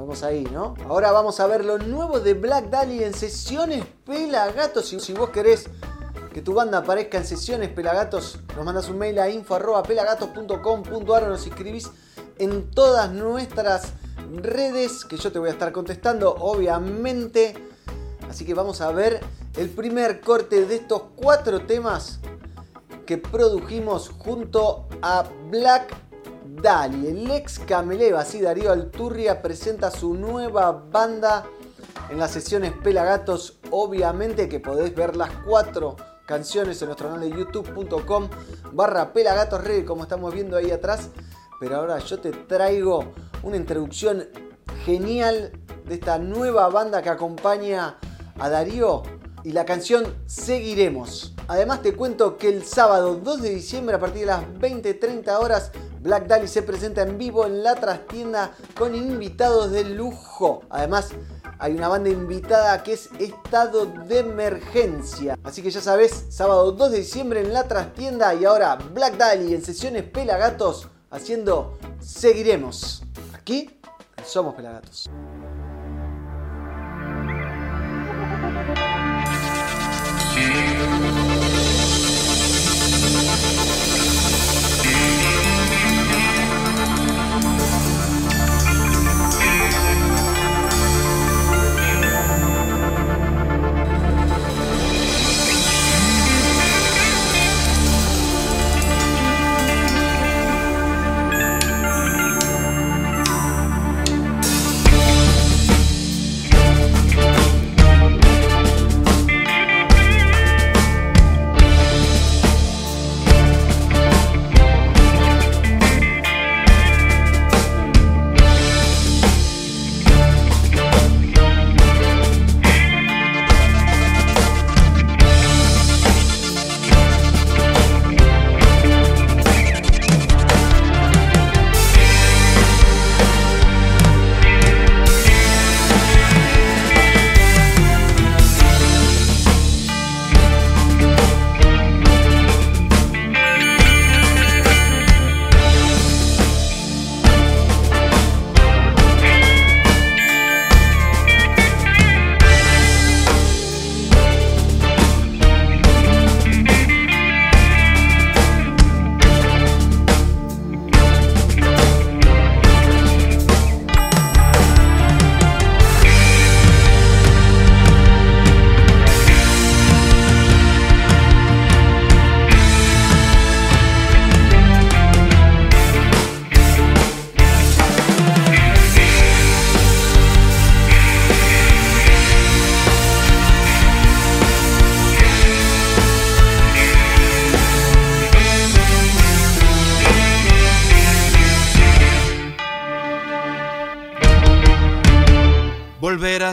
Vamos 0.00 0.22
ahí, 0.22 0.48
¿no? 0.50 0.74
Ahora 0.88 1.12
vamos 1.12 1.40
a 1.40 1.46
ver 1.46 1.62
lo 1.62 1.76
nuevo 1.76 2.20
de 2.20 2.32
Black 2.32 2.70
Dahlia 2.70 3.06
en 3.06 3.12
sesiones 3.12 3.84
Pelagatos. 4.06 4.88
Si, 4.88 4.98
si 4.98 5.12
vos 5.12 5.28
querés 5.28 5.66
que 6.32 6.40
tu 6.40 6.54
banda 6.54 6.78
aparezca 6.78 7.18
en 7.18 7.26
sesiones 7.26 7.68
Pelagatos, 7.68 8.38
nos 8.56 8.64
mandas 8.64 8.88
un 8.88 8.96
mail 8.96 9.18
a 9.18 9.28
info.pelagatos.com.ar 9.28 11.24
o 11.24 11.28
nos 11.28 11.46
inscribís 11.46 11.90
en 12.38 12.70
todas 12.70 13.12
nuestras 13.12 13.92
redes 14.32 15.04
que 15.04 15.18
yo 15.18 15.30
te 15.32 15.38
voy 15.38 15.50
a 15.50 15.52
estar 15.52 15.70
contestando, 15.70 16.34
obviamente. 16.34 17.52
Así 18.26 18.46
que 18.46 18.54
vamos 18.54 18.80
a 18.80 18.90
ver 18.92 19.20
el 19.58 19.68
primer 19.68 20.22
corte 20.22 20.64
de 20.64 20.76
estos 20.76 21.02
cuatro 21.14 21.66
temas 21.66 22.20
que 23.04 23.18
produjimos 23.18 24.08
junto 24.08 24.88
a 25.02 25.26
Black 25.50 25.94
Dali. 26.56 27.06
El 27.06 27.30
ex 27.30 27.58
Cameleva, 27.60 28.20
así 28.20 28.40
Darío 28.40 28.72
Alturria, 28.72 29.40
presenta 29.40 29.90
su 29.90 30.14
nueva 30.14 30.72
banda 30.72 31.46
en 32.10 32.18
las 32.18 32.32
sesiones 32.32 32.72
Pelagatos. 32.72 33.58
Obviamente 33.70 34.48
que 34.48 34.60
podés 34.60 34.94
ver 34.94 35.16
las 35.16 35.30
cuatro 35.46 35.96
canciones 36.26 36.80
en 36.82 36.88
nuestro 36.88 37.08
canal 37.08 37.28
de 37.28 37.36
youtube.com 37.36 38.28
barra 38.72 39.12
Pelagatos 39.12 39.62
Reggae, 39.62 39.84
como 39.84 40.02
estamos 40.02 40.34
viendo 40.34 40.56
ahí 40.56 40.70
atrás. 40.70 41.10
Pero 41.60 41.76
ahora 41.76 41.98
yo 41.98 42.20
te 42.20 42.30
traigo 42.30 43.12
una 43.42 43.56
introducción 43.56 44.28
genial 44.84 45.52
de 45.86 45.94
esta 45.94 46.18
nueva 46.18 46.68
banda 46.68 47.02
que 47.02 47.10
acompaña 47.10 47.98
a 48.38 48.48
Darío 48.48 49.02
y 49.44 49.52
la 49.52 49.64
canción 49.64 50.14
Seguiremos. 50.26 51.34
Además 51.50 51.82
te 51.82 51.96
cuento 51.96 52.38
que 52.38 52.48
el 52.48 52.64
sábado 52.64 53.16
2 53.16 53.42
de 53.42 53.50
diciembre 53.50 53.96
a 53.96 53.98
partir 53.98 54.20
de 54.20 54.26
las 54.26 54.44
20.30 54.44 55.36
horas 55.36 55.72
Black 56.00 56.28
Dali 56.28 56.46
se 56.46 56.62
presenta 56.62 57.02
en 57.02 57.18
vivo 57.18 57.44
en 57.44 57.64
la 57.64 57.74
trastienda 57.74 58.52
con 58.78 58.94
invitados 58.94 59.72
de 59.72 59.82
lujo. 59.82 60.62
Además 60.70 61.08
hay 61.58 61.72
una 61.72 61.88
banda 61.88 62.08
invitada 62.08 62.80
que 62.84 62.92
es 62.92 63.10
Estado 63.18 63.86
de 63.86 64.20
Emergencia. 64.20 65.36
Así 65.42 65.60
que 65.60 65.72
ya 65.72 65.80
sabes, 65.80 66.26
sábado 66.28 66.70
2 66.70 66.92
de 66.92 66.98
diciembre 66.98 67.40
en 67.40 67.52
la 67.52 67.64
trastienda 67.64 68.32
y 68.32 68.44
ahora 68.44 68.76
Black 68.76 69.16
Dali 69.16 69.52
en 69.52 69.64
sesiones 69.64 70.04
Pelagatos 70.04 70.86
haciendo 71.10 71.80
Seguiremos. 71.98 73.02
Aquí 73.34 73.80
somos 74.24 74.54
Pelagatos. 74.54 75.10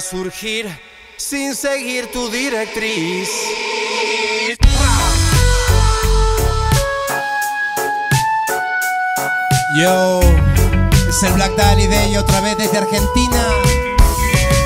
Surgir 0.02 0.68
sin 1.18 1.56
seguir 1.56 2.12
tu 2.12 2.30
directriz. 2.30 3.30
Yo, 9.80 10.20
es 11.10 11.24
el 11.24 11.34
Black 11.34 11.56
Dali 11.56 11.88
Day 11.88 12.16
otra 12.18 12.42
vez 12.42 12.58
desde 12.58 12.78
Argentina. 12.78 13.44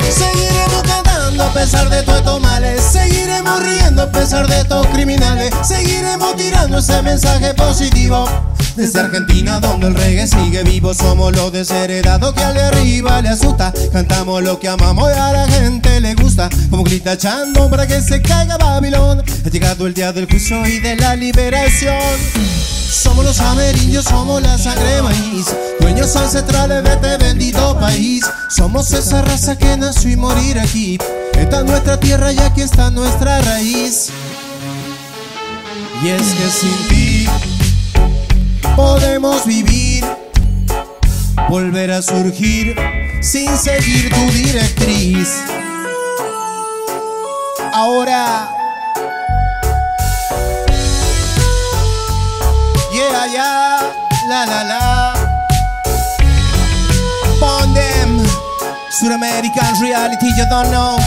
Seguiremos 0.10 0.84
cantando 0.84 1.44
a 1.44 1.54
pesar 1.54 1.90
de 1.90 2.04
todos 2.04 2.20
estos 2.20 2.42
males. 2.42 2.82
Seguiremos 2.82 3.64
riendo 3.64 4.04
a 4.04 4.12
pesar 4.12 4.48
de 4.48 4.60
estos 4.60 4.86
criminales. 4.88 5.54
Seguiremos 5.64 6.36
tirando 6.36 6.78
ese 6.80 7.02
mensaje 7.02 7.54
positivo. 7.54 8.28
Desde 8.82 9.00
Argentina 9.00 9.60
donde 9.60 9.90
el 9.90 9.94
reggae 9.94 10.26
sigue 10.26 10.64
vivo. 10.64 10.92
Somos 10.96 11.36
los 11.36 11.52
desheredados 11.52 12.34
que 12.34 12.44
al 12.44 12.56
de 12.56 12.62
arriba 12.62 13.22
le 13.22 13.30
asusta. 13.30 13.72
Cantamos 13.94 14.42
lo 14.42 14.60
que 14.60 14.70
amamos 14.70 15.08
y 15.16 15.20
a 15.20 15.32
la 15.32 15.48
gente 15.48 16.02
le 16.02 16.16
gusta. 16.16 16.50
Como 16.72 16.84
grita 16.84 17.14
echando 17.14 17.70
para 17.70 17.86
que 17.86 18.02
se 18.02 18.24
caiga 18.24 18.58
Babilón. 18.58 19.24
Ha 19.46 19.50
llegado 19.50 19.86
el 19.86 19.94
día 19.94 20.12
del 20.12 20.26
juicio 20.26 20.66
y 20.66 20.80
de 20.80 20.96
la 20.96 21.16
liberación. 21.16 22.02
Somos 22.90 23.24
los 23.24 23.40
amerindios, 23.40 24.06
somos 24.06 24.42
la 24.42 24.58
sangre 24.58 25.04
maíz. 25.04 25.46
Dueños 25.80 26.16
ancestrales 26.16 26.84
de 26.84 26.90
este 26.90 27.18
bendito 27.18 27.80
país. 27.80 28.26
Somos 28.50 28.92
esa 28.94 29.22
raza 29.22 29.60
que 29.60 29.78
nació 29.78 30.10
y 30.10 30.16
morir 30.16 30.58
aquí. 30.58 30.98
Esta 31.34 31.60
es 31.60 31.66
nuestra 31.66 32.00
tierra 32.00 32.34
y 32.34 32.40
aquí 32.40 32.62
está 32.62 32.90
nuestra 32.90 33.42
raíz. 33.42 34.10
Y 36.04 36.08
es 36.08 36.24
que 36.34 36.50
sin 36.50 36.88
ti 36.88 37.28
podemos 38.76 39.46
vivir, 39.46 40.04
volver 41.50 41.92
a 41.92 42.02
surgir 42.02 42.76
sin 43.22 43.58
seguir 43.58 44.10
tu 44.14 44.32
directriz. 44.32 45.30
Ahora, 47.74 48.50
yeah, 52.94 53.26
yeah, 53.28 53.80
la, 54.28 54.46
la, 54.46 54.64
la. 54.64 55.14
Pon 57.40 57.74
them, 57.74 58.20
American 59.14 59.82
reality, 59.82 60.28
you 60.38 60.46
don't 60.50 60.70
know. 60.70 60.98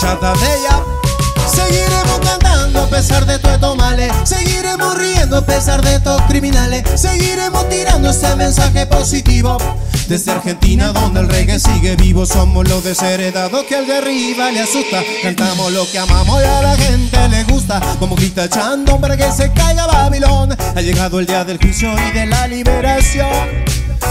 Shata 0.00 0.32
de 0.34 0.62
ya. 0.62 0.84
Seguiremos 1.52 2.20
cantando 2.20 2.49
a 2.78 2.86
pesar 2.86 3.26
de 3.26 3.38
todos 3.38 3.54
estos 3.54 3.76
males. 3.76 4.12
Seguiremos 4.24 4.96
riendo 4.96 5.38
a 5.38 5.44
pesar 5.44 5.82
de 5.82 5.94
estos 5.94 6.20
criminales. 6.22 6.84
Seguiremos 6.94 7.68
tirando 7.68 8.10
ese 8.10 8.36
mensaje 8.36 8.86
positivo. 8.86 9.56
Desde 10.08 10.32
Argentina, 10.32 10.92
donde 10.92 11.20
el 11.20 11.28
reggae 11.28 11.58
sigue 11.58 11.96
vivo, 11.96 12.26
somos 12.26 12.68
los 12.68 12.82
desheredados 12.82 13.64
que 13.64 13.76
al 13.76 13.86
de 13.86 13.98
arriba 13.98 14.50
le 14.50 14.60
asusta. 14.60 15.02
Cantamos 15.22 15.72
lo 15.72 15.88
que 15.90 15.98
amamos 15.98 16.42
y 16.42 16.46
a 16.46 16.62
la 16.62 16.76
gente 16.76 17.28
le 17.28 17.44
gusta. 17.44 17.80
Como 17.98 18.16
grita 18.16 18.44
echando 18.44 19.00
para 19.00 19.16
que 19.16 19.30
se 19.32 19.52
caiga 19.52 19.86
Babilón. 19.86 20.56
Ha 20.74 20.80
llegado 20.80 21.20
el 21.20 21.26
día 21.26 21.44
del 21.44 21.58
juicio 21.58 21.92
y 22.08 22.10
de 22.12 22.26
la 22.26 22.46
liberación. 22.48 23.28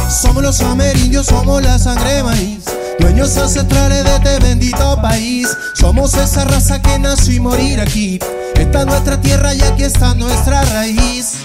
Somos 0.10 0.41
los 0.41 0.62
amerindios, 0.62 1.28
somos 1.28 1.62
la 1.62 1.78
sangre 1.78 2.24
maíz. 2.24 2.64
Dueños 2.99 3.38
ancestrales 3.38 4.03
de 4.03 4.16
este 4.16 4.39
bendito 4.39 5.01
país. 5.01 5.47
Somos 5.76 6.14
esa 6.14 6.45
raza 6.45 6.82
que 6.82 6.97
nació 6.97 7.34
y 7.34 7.39
morir 7.39 7.80
aquí. 7.80 8.20
Esta 8.60 8.82
es 8.82 8.86
nuestra 8.86 9.22
tierra 9.22 9.53
y 9.55 9.62
aquí 9.62 9.84
está 9.84 10.14
nuestra 10.16 10.62
raíz. 10.64 11.36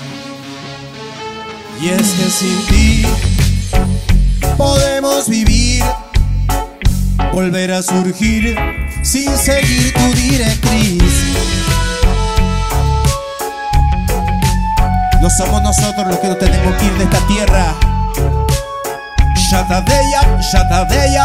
Y 1.80 1.88
es 1.88 2.02
que 2.12 2.30
sin 2.30 2.66
ti 2.66 3.06
podemos 4.56 5.28
vivir, 5.28 5.84
volver 7.32 7.72
a 7.72 7.82
surgir 7.82 8.56
sin 9.02 9.36
seguir 9.36 9.94
tu 9.94 10.12
directriz. 10.14 11.02
No 15.22 15.30
somos 15.30 15.62
nosotros 15.62 16.06
los 16.08 16.18
que 16.18 16.28
no 16.28 16.36
tenemos 16.36 16.74
que 16.74 16.84
ir 16.84 16.92
de 16.98 17.04
esta 17.04 17.26
tierra. 17.28 17.74
Shata 19.36 19.80
de 19.82 21.12
ya, 21.12 21.24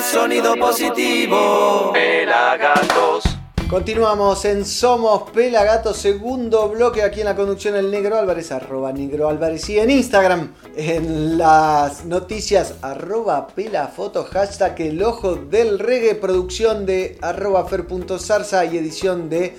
sonido 0.00 0.56
positivo. 0.56 1.90
Pelagatos. 1.92 3.24
Continuamos 3.68 4.46
en 4.46 4.64
Somos 4.64 5.30
Pelagatos, 5.30 5.98
segundo 5.98 6.70
bloque 6.70 7.02
aquí 7.02 7.20
en 7.20 7.26
la 7.26 7.36
conducción 7.36 7.76
el 7.76 7.90
Negro 7.90 8.16
Álvarez, 8.16 8.50
arroba 8.50 8.92
Negro 8.92 9.28
Álvarez 9.28 9.68
y 9.68 9.78
en 9.78 9.90
Instagram, 9.90 10.54
en 10.74 11.36
las 11.38 12.06
noticias 12.06 12.74
arroba 12.82 13.46
pelafoto, 13.46 14.24
hashtag 14.24 14.80
el 14.80 15.02
ojo 15.02 15.36
del 15.36 15.78
reggae, 15.78 16.14
producción 16.16 16.86
de 16.86 17.18
arroba 17.20 17.66
fer.zarza 17.66 18.64
y 18.64 18.78
edición 18.78 19.28
de 19.28 19.56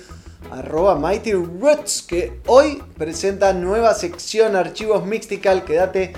arroba 0.50 0.96
Mighty 0.96 1.32
Roots, 1.32 2.02
que 2.02 2.40
hoy 2.46 2.82
presenta 2.98 3.54
nueva 3.54 3.94
sección 3.94 4.56
archivos 4.56 5.06
Mixtical, 5.06 5.64
quédate 5.64 6.12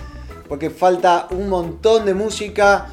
porque 0.49 0.71
falta 0.71 1.29
un 1.31 1.49
montón 1.49 2.05
de 2.05 2.15
música, 2.15 2.87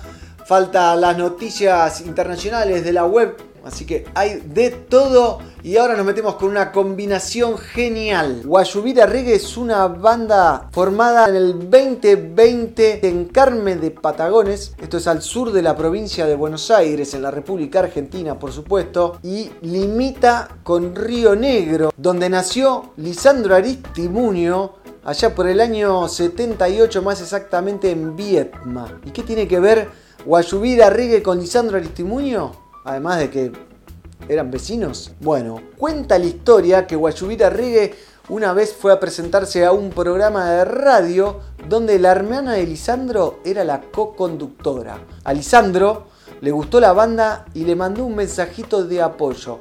falta 0.46 0.96
las 0.96 1.18
noticias 1.18 2.02
internacionales 2.02 2.84
de 2.84 2.94
la 2.94 3.06
web, 3.06 3.38
así 3.64 3.86
que 3.86 4.06
hay 4.16 4.42
de 4.46 4.72
todo 4.72 5.40
y 5.64 5.78
ahora 5.78 5.96
nos 5.96 6.06
metemos 6.06 6.36
con 6.36 6.50
una 6.50 6.72
combinación 6.72 7.58
genial. 7.58 8.42
Guayubira 8.46 9.06
Reggae 9.06 9.36
es 9.36 9.58
una 9.58 9.88
banda 9.88 10.70
formada 10.72 11.30
en 11.30 11.36
el 11.36 11.70
2020 11.70 13.08
en 13.08 13.26
Carmen 13.26 13.80
de 13.80 13.92
Patagones, 13.92 14.74
esto 14.82 14.98
es 14.98 15.08
al 15.08 15.22
sur 15.22 15.52
de 15.52 15.62
la 15.62 15.76
provincia 15.76 16.26
de 16.26 16.36
Buenos 16.36 16.72
Aires, 16.72 17.14
en 17.14 17.22
la 17.22 17.32
República 17.32 17.80
Argentina 17.80 18.40
por 18.40 18.52
supuesto, 18.52 19.20
y 19.24 19.52
limita 19.62 20.58
con 20.64 20.96
Río 20.96 21.36
Negro, 21.36 21.92
donde 21.96 22.30
nació 22.30 22.94
Lisandro 22.98 23.56
Aristimunio, 23.56 24.81
allá 25.04 25.34
por 25.34 25.48
el 25.48 25.60
año 25.60 26.08
78 26.08 27.02
más 27.02 27.22
exactamente 27.22 27.92
en 27.92 28.16
Vietnam. 28.16 29.02
¿Y 29.06 29.12
qué 29.12 29.24
tiene 29.24 29.48
que 29.48 29.60
ver 29.60 29.90
Guayubira 30.26 30.90
Reggae 30.90 31.24
con 31.24 31.40
Lisandro 31.40 31.78
Aristimuño? 31.78 32.52
Además 32.86 33.20
de 33.20 33.30
que 33.30 33.52
eran 34.30 34.52
vecinos. 34.52 35.12
Bueno, 35.20 35.62
cuenta 35.78 36.18
la 36.20 36.26
historia 36.26 36.88
que 36.88 36.96
Guayubira 36.96 37.50
Reggae 37.50 37.96
una 38.30 38.54
vez 38.54 38.74
fue 38.74 38.94
a 38.94 39.00
presentarse 39.00 39.66
a 39.66 39.72
un 39.72 39.90
programa 39.90 40.50
de 40.50 40.64
radio 40.64 41.42
donde 41.68 42.00
la 42.00 42.12
hermana 42.12 42.54
de 42.54 42.66
Lisandro 42.66 43.40
era 43.44 43.64
la 43.64 43.82
co-conductora. 43.82 45.00
A 45.24 45.34
Lisandro 45.34 46.08
le 46.40 46.52
gustó 46.52 46.80
la 46.80 46.94
banda 46.94 47.46
y 47.54 47.66
le 47.66 47.76
mandó 47.76 48.06
un 48.06 48.16
mensajito 48.16 48.86
de 48.86 49.02
apoyo. 49.02 49.60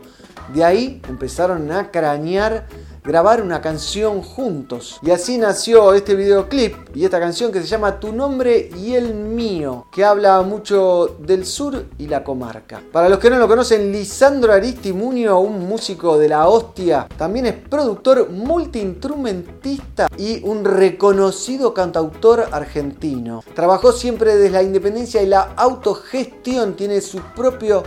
De 0.55 0.65
ahí 0.65 1.03
empezaron 1.09 1.73
a 1.73 1.91
cranear 1.91 2.67
grabar 3.03 3.43
una 3.43 3.61
canción 3.61 4.23
juntos. 4.23 4.99
Y 5.03 5.11
así 5.11 5.39
nació 5.39 5.95
este 5.95 6.15
videoclip 6.15 6.77
y 6.95 7.05
esta 7.05 7.21
canción 7.21 7.51
que 7.53 7.61
se 7.61 7.67
llama 7.67 7.99
Tu 7.99 8.13
nombre 8.13 8.71
y 8.77 8.95
el 8.95 9.15
mío, 9.15 9.87
que 9.93 10.05
habla 10.05 10.43
mucho 10.43 11.17
del 11.19 11.47
sur 11.47 11.87
y 11.99 12.07
la 12.07 12.23
comarca. 12.25 12.83
Para 12.93 13.09
los 13.09 13.19
que 13.19 13.31
no 13.31 13.39
lo 13.39 13.49
conocen, 13.49 13.93
Lisandro 13.93 14.53
Aristimunio, 14.53 15.39
un 15.39 15.67
músico 15.69 16.19
de 16.19 16.29
la 16.29 16.49
hostia, 16.49 17.09
también 17.17 17.47
es 17.47 17.55
productor, 17.55 18.31
multiinstrumentista 18.31 20.09
y 20.17 20.43
un 20.45 20.65
reconocido 20.65 21.73
cantautor 21.73 22.49
argentino. 22.53 23.43
Trabajó 23.55 23.93
siempre 23.93 24.37
desde 24.37 24.51
la 24.51 24.63
independencia 24.63 25.23
y 25.23 25.27
la 25.27 25.53
autogestión, 25.57 26.75
tiene 26.75 27.01
su 27.01 27.21
propio 27.35 27.83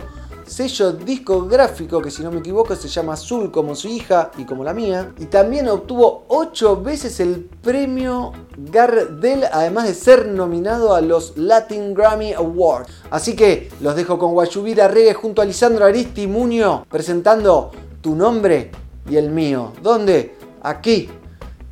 sello 0.46 0.92
discográfico 0.92 2.00
que 2.00 2.10
si 2.10 2.22
no 2.22 2.30
me 2.30 2.40
equivoco 2.40 2.74
se 2.76 2.88
llama 2.88 3.14
Azul 3.14 3.50
como 3.50 3.74
su 3.74 3.88
hija 3.88 4.30
y 4.36 4.44
como 4.44 4.64
la 4.64 4.74
mía. 4.74 5.12
Y 5.18 5.26
también 5.26 5.68
obtuvo 5.68 6.24
8 6.28 6.82
veces 6.82 7.20
el 7.20 7.48
premio 7.62 8.32
Gardel, 8.56 9.44
además 9.52 9.88
de 9.88 9.94
ser 9.94 10.26
nominado 10.28 10.94
a 10.94 11.00
los 11.00 11.36
Latin 11.36 11.94
Grammy 11.94 12.32
Awards. 12.32 12.90
Así 13.10 13.34
que 13.34 13.70
los 13.80 13.96
dejo 13.96 14.18
con 14.18 14.32
Guayubira 14.32 14.88
Reggae 14.88 15.14
junto 15.14 15.42
a 15.42 15.44
Lisandro 15.44 15.84
Aristimunio 15.84 16.86
presentando 16.88 17.70
Tu 18.00 18.14
nombre 18.14 18.70
y 19.08 19.16
el 19.16 19.30
mío. 19.30 19.72
¿Dónde? 19.82 20.36
Aquí, 20.62 21.08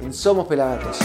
en 0.01 0.12
Somos 0.12 0.47
Pelagatos. 0.47 0.99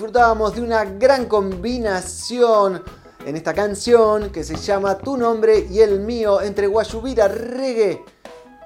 Disfrutábamos 0.00 0.54
de 0.54 0.62
una 0.62 0.82
gran 0.86 1.26
combinación 1.26 2.82
en 3.26 3.36
esta 3.36 3.52
canción 3.52 4.30
que 4.30 4.42
se 4.42 4.56
llama 4.56 4.96
Tu 4.96 5.14
nombre 5.18 5.66
y 5.70 5.80
el 5.80 6.00
mío 6.00 6.40
entre 6.40 6.68
Guayubira 6.68 7.28
Reggae 7.28 8.02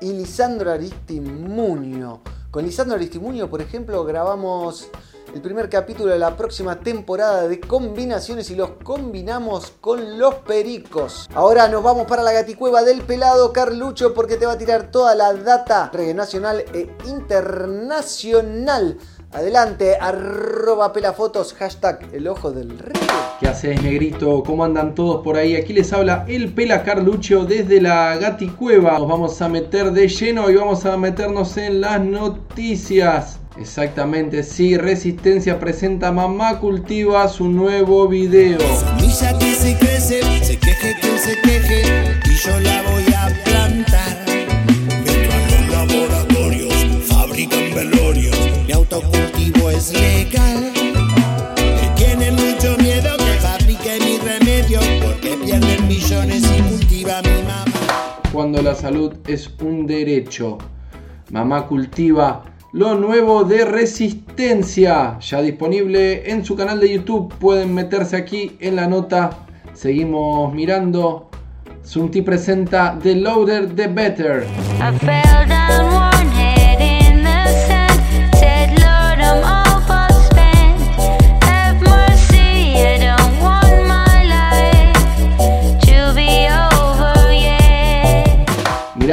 y 0.00 0.12
Lisandro 0.12 0.70
Aristimuño. 0.70 2.20
Con 2.52 2.64
Lisandro 2.64 2.94
Aristimuño, 2.94 3.50
por 3.50 3.60
ejemplo, 3.60 4.04
grabamos 4.04 4.88
el 5.34 5.42
primer 5.42 5.68
capítulo 5.68 6.12
de 6.12 6.20
la 6.20 6.36
próxima 6.36 6.78
temporada 6.78 7.48
de 7.48 7.58
combinaciones 7.58 8.48
y 8.50 8.54
los 8.54 8.70
combinamos 8.84 9.72
con 9.80 10.20
los 10.20 10.36
pericos. 10.36 11.28
Ahora 11.34 11.66
nos 11.66 11.82
vamos 11.82 12.06
para 12.06 12.22
la 12.22 12.30
gaticueva 12.30 12.84
del 12.84 13.02
pelado 13.02 13.52
Carlucho 13.52 14.14
porque 14.14 14.36
te 14.36 14.46
va 14.46 14.52
a 14.52 14.58
tirar 14.58 14.92
toda 14.92 15.16
la 15.16 15.34
data 15.34 15.90
reggae 15.92 16.14
nacional 16.14 16.64
e 16.72 16.88
internacional. 17.08 18.98
Adelante, 19.34 19.96
arroba 20.00 20.92
pelafotos, 20.92 21.54
hashtag 21.54 22.06
el 22.12 22.28
ojo 22.28 22.52
del 22.52 22.78
rey. 22.78 22.92
¿Qué 23.40 23.48
haces, 23.48 23.82
negrito? 23.82 24.44
¿Cómo 24.44 24.64
andan 24.64 24.94
todos 24.94 25.24
por 25.24 25.36
ahí? 25.36 25.56
Aquí 25.56 25.72
les 25.72 25.92
habla 25.92 26.24
el 26.28 26.52
Pela 26.52 26.84
Carlucho 26.84 27.44
desde 27.44 27.80
la 27.80 28.16
Gaticueva. 28.16 28.96
Nos 28.96 29.08
vamos 29.08 29.42
a 29.42 29.48
meter 29.48 29.90
de 29.90 30.06
lleno 30.06 30.50
y 30.50 30.54
vamos 30.54 30.86
a 30.86 30.96
meternos 30.96 31.56
en 31.56 31.80
las 31.80 32.00
noticias. 32.00 33.40
Exactamente, 33.58 34.44
sí, 34.44 34.76
Resistencia 34.76 35.58
presenta 35.58 36.12
Mamá 36.12 36.60
Cultiva 36.60 37.26
su 37.26 37.48
nuevo 37.48 38.06
video. 38.06 38.58
Semilla 38.58 39.38
que 39.38 39.54
se 39.54 39.78
crece, 39.78 40.44
se 40.44 40.58
queje 40.58 40.94
quien 41.00 41.18
se 41.18 41.40
queje, 41.40 41.93
es 49.84 49.92
legal. 50.00 50.72
Me 51.56 51.88
tiene 51.94 52.30
mucho 52.30 52.76
miedo 52.78 53.16
que 53.18 53.38
fabrique 53.40 53.98
mi 54.00 54.18
remedio, 54.18 54.80
porque 55.02 55.36
pierden 55.44 55.86
millones 55.86 56.42
y 56.44 56.62
cultiva 56.62 57.20
mi 57.22 57.42
mamá. 57.42 58.20
Cuando 58.32 58.62
la 58.62 58.74
salud 58.74 59.14
es 59.26 59.50
un 59.60 59.86
derecho. 59.86 60.58
Mamá 61.30 61.66
Cultiva 61.66 62.44
lo 62.72 62.96
nuevo 62.96 63.44
de 63.44 63.64
Resistencia, 63.64 65.18
ya 65.20 65.42
disponible 65.42 66.28
en 66.30 66.44
su 66.44 66.56
canal 66.56 66.80
de 66.80 66.94
YouTube. 66.94 67.32
Pueden 67.38 67.72
meterse 67.72 68.16
aquí 68.16 68.56
en 68.60 68.76
la 68.76 68.88
nota. 68.88 69.30
Seguimos 69.74 70.52
mirando. 70.52 71.30
Sunti 71.82 72.22
presenta 72.22 72.98
The 73.00 73.16
Loader, 73.16 73.74
The 73.74 73.88
Better. 73.88 74.46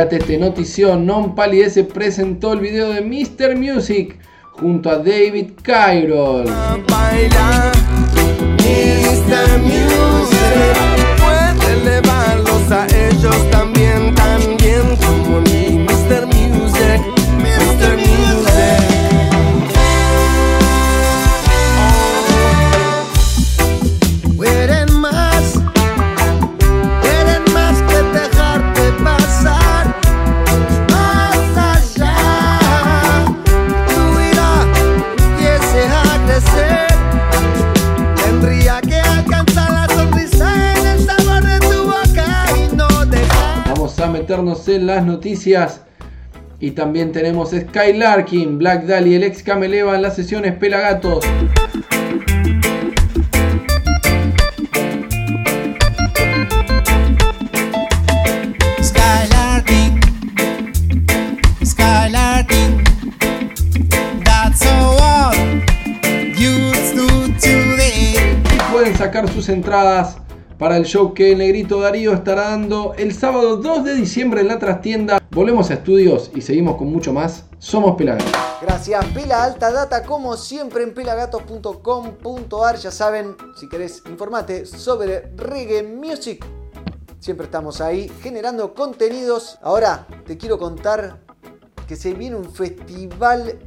Mirate 0.02 0.18
este 0.18 0.38
notición, 0.40 1.06
Non 1.06 1.36
Palidece 1.38 1.84
presentó 1.84 2.54
el 2.54 2.60
video 2.60 2.90
de 2.90 3.06
Mr. 3.06 3.54
Music 3.54 4.18
junto 4.50 4.90
a 4.90 4.98
David 4.98 5.52
Cairol. 5.62 6.50
Meternos 44.52 44.68
en 44.68 44.88
las 44.88 45.06
noticias. 45.06 45.82
Y 46.60 46.72
también 46.72 47.12
tenemos 47.12 47.52
Skylarkin, 47.52 48.58
Black 48.58 48.86
Dahlia, 48.86 49.18
el 49.18 49.24
ex 49.24 49.42
Cameleva 49.42 49.96
en 49.96 50.04
las 50.04 50.16
sesiones 50.16 50.56
Pelagatos. 50.56 51.26
Sacar 68.98 69.28
sus 69.30 69.50
entradas 69.50 70.18
para 70.62 70.78
el 70.78 70.86
show 70.86 71.16
que 71.16 71.36
negrito 71.36 71.82
Darío 71.82 72.14
estará 72.14 72.50
dando 72.50 72.94
el 72.96 73.16
sábado 73.16 73.58
2 73.58 73.84
de 73.84 73.96
diciembre 73.96 74.42
en 74.42 74.48
la 74.48 74.60
trastienda. 74.60 75.20
Volvemos 75.32 75.72
a 75.72 75.74
estudios 75.74 76.30
y 76.36 76.42
seguimos 76.42 76.76
con 76.76 76.92
mucho 76.92 77.12
más. 77.12 77.46
Somos 77.58 77.96
Pelagatos. 77.96 78.32
Gracias, 78.62 79.04
Pela 79.08 79.44
Alta 79.44 79.72
Data, 79.72 80.04
como 80.04 80.38
siempre 80.38 80.84
en 80.84 80.94
pelagatos.com.ar. 80.94 82.76
Ya 82.76 82.92
saben, 82.92 83.36
si 83.60 83.68
querés 83.70 84.04
informate 84.06 84.68
sobre 84.68 85.32
reggae 85.36 85.82
music. 85.82 86.46
Siempre 87.18 87.46
estamos 87.46 87.82
ahí 87.82 88.12
generando 88.22 88.76
contenidos. 88.76 89.58
Ahora 89.64 90.06
te 90.28 90.38
quiero 90.38 90.60
contar 90.60 91.22
que 91.88 91.96
se 91.96 92.14
viene 92.14 92.36
un 92.36 92.54
festival 92.54 93.58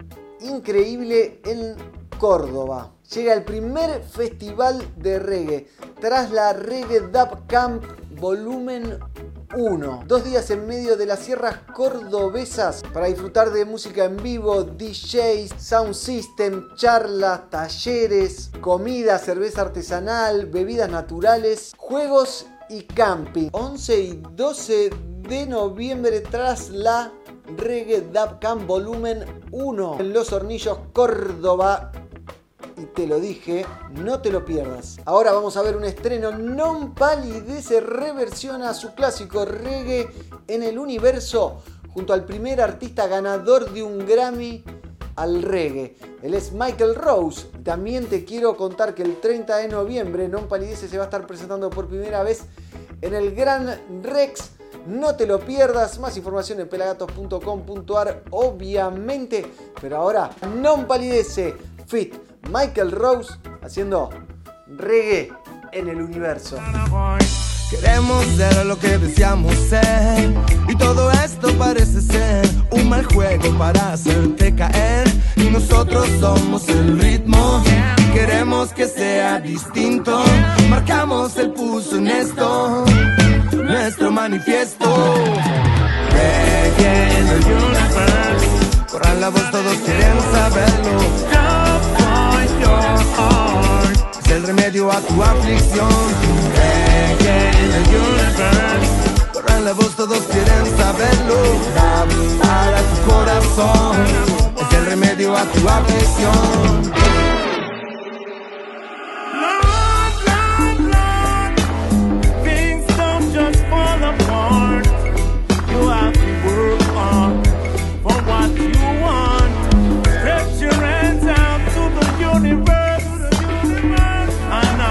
increíble 0.43 1.41
en 1.45 1.75
Córdoba. 2.25 2.91
Llega 3.15 3.35
el 3.35 3.45
primer 3.45 4.03
festival 4.03 4.83
de 4.97 5.19
reggae 5.19 5.69
tras 6.01 6.31
la 6.31 6.55
Reggae 6.55 7.01
Dub 7.01 7.47
Camp 7.47 7.85
Volumen 8.19 8.99
1. 9.55 10.05
Dos 10.07 10.25
días 10.25 10.51
en 10.51 10.67
medio 10.67 10.97
de 10.97 11.05
las 11.05 11.19
sierras 11.19 11.59
cordobesas 11.75 12.83
para 12.95 13.09
disfrutar 13.09 13.51
de 13.51 13.67
música 13.67 14.07
en 14.07 14.17
vivo, 14.17 14.65
DJs, 14.65 15.53
sound 15.59 15.93
system, 15.93 16.75
charlas, 16.77 17.51
talleres, 17.51 18.51
comida, 18.63 19.19
cerveza 19.19 19.61
artesanal, 19.61 20.47
bebidas 20.47 20.91
naturales, 20.91 21.75
juegos 21.77 22.47
y 22.71 22.85
camping. 22.85 23.51
11 23.53 24.01
y 24.01 24.23
12 24.33 24.91
de 25.29 25.47
noviembre 25.47 26.23
tras 26.23 26.71
la 26.71 27.13
Reggae 27.59 28.01
Dub 28.01 28.39
Camp 28.41 28.67
Volumen 28.67 29.43
1 29.53 30.01
en 30.01 30.13
Los 30.15 30.33
Hornillos, 30.33 30.79
Córdoba. 30.95 31.93
Y 32.77 32.87
te 32.87 33.07
lo 33.07 33.21
dije, 33.21 33.65
no 34.03 34.21
te 34.21 34.31
lo 34.31 34.45
pierdas. 34.45 34.99
Ahora 35.05 35.33
vamos 35.33 35.57
a 35.57 35.63
ver 35.63 35.77
un 35.77 35.85
estreno. 35.85 36.33
Non 36.33 36.95
Palidece 36.95 37.81
reversiona 37.81 38.75
su 38.75 38.95
clásico 38.95 39.45
reggae 39.45 40.11
en 40.49 40.63
el 40.63 40.79
universo 40.79 41.63
junto 41.93 42.13
al 42.13 42.25
primer 42.25 42.61
artista 42.61 43.07
ganador 43.07 43.71
de 43.73 43.83
un 43.85 44.05
Grammy 44.05 44.65
al 45.15 45.43
reggae. 45.43 45.97
Él 46.23 46.35
es 46.35 46.53
Michael 46.53 46.97
Rose. 46.97 47.47
También 47.63 48.07
te 48.07 48.25
quiero 48.25 48.57
contar 48.57 48.95
que 48.95 49.03
el 49.03 49.21
30 49.21 49.57
de 49.59 49.69
noviembre 49.69 50.27
Non 50.27 50.49
Palidece 50.49 50.89
se 50.89 50.99
va 50.99 51.05
a 51.05 51.07
estar 51.07 51.27
presentando 51.29 51.71
por 51.71 51.87
primera 51.87 52.25
vez 52.25 52.43
en 53.01 53.15
el 53.15 53.37
Gran 53.37 54.03
Rex. 54.03 54.51
No 54.89 55.15
te 55.15 55.27
lo 55.27 55.39
pierdas. 55.39 56.01
Más 56.01 56.17
información 56.17 56.59
en 56.59 56.69
pelagatos.com.ar, 56.69 58.25
obviamente. 58.31 59.47
Pero 59.81 59.97
ahora, 59.97 60.31
Non 60.59 60.87
Palidece, 60.89 61.55
Fit 61.87 62.34
Michael 62.51 62.93
Rose 62.93 63.35
haciendo 63.63 64.11
reggae 64.67 65.33
en 65.73 65.89
el 65.89 66.01
universo. 66.01 66.59
Queremos 67.71 68.25
ser 68.37 68.67
lo 68.67 68.79
que 68.79 68.99
deseamos 68.99 69.55
ser 69.57 70.33
Y 70.69 70.77
todo 70.77 71.11
esto 71.11 71.53
parece 71.59 72.01
ser 72.03 72.47
un 72.71 72.89
mal 72.89 73.05
juego 73.07 73.51
para 73.59 73.95
hacerte 73.95 74.55
caer 74.55 75.09
Y 75.37 75.51
nosotros 75.51 76.07
somos 76.21 76.69
el 76.69 77.01
ritmo. 77.01 77.63
Queremos 78.13 78.73
que 78.73 78.87
sea 78.87 79.41
distinto 79.41 80.23
Marcamos 80.69 81.37
el 81.37 81.53
pulso 81.53 81.97
en 81.97 82.09
esto 82.09 82.85
Nuestro 83.53 84.13
manifiesto. 84.13 85.15
Reggae 86.11 87.19
en 87.19 87.29
el 87.29 87.45
universo 87.45 88.87
Corran 88.93 89.21
la 89.21 89.29
voz, 89.31 89.51
todos 89.51 89.77
quieren 89.79 90.21
saberlo 90.33 91.44
Es 94.25 94.31
el 94.31 94.43
remedio 94.45 94.91
a 94.91 95.01
tu 95.01 95.23
aflicción. 95.23 95.89
Reggae 96.55 97.51
en 97.51 97.73
el 97.73 97.83
universe 97.83 99.31
Corran 99.33 99.65
la 99.65 99.73
voz, 99.73 99.95
todos 99.97 100.21
quieren 100.33 100.77
saberlo. 100.77 101.37
Para 102.43 102.79
tu 102.79 103.11
corazón. 103.11 103.97
Es 104.61 104.79
el 104.79 104.87
remedio 104.87 105.37
a 105.37 105.43
tu 105.45 105.69
aflicción 105.69 107.24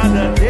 nada. 0.09 0.42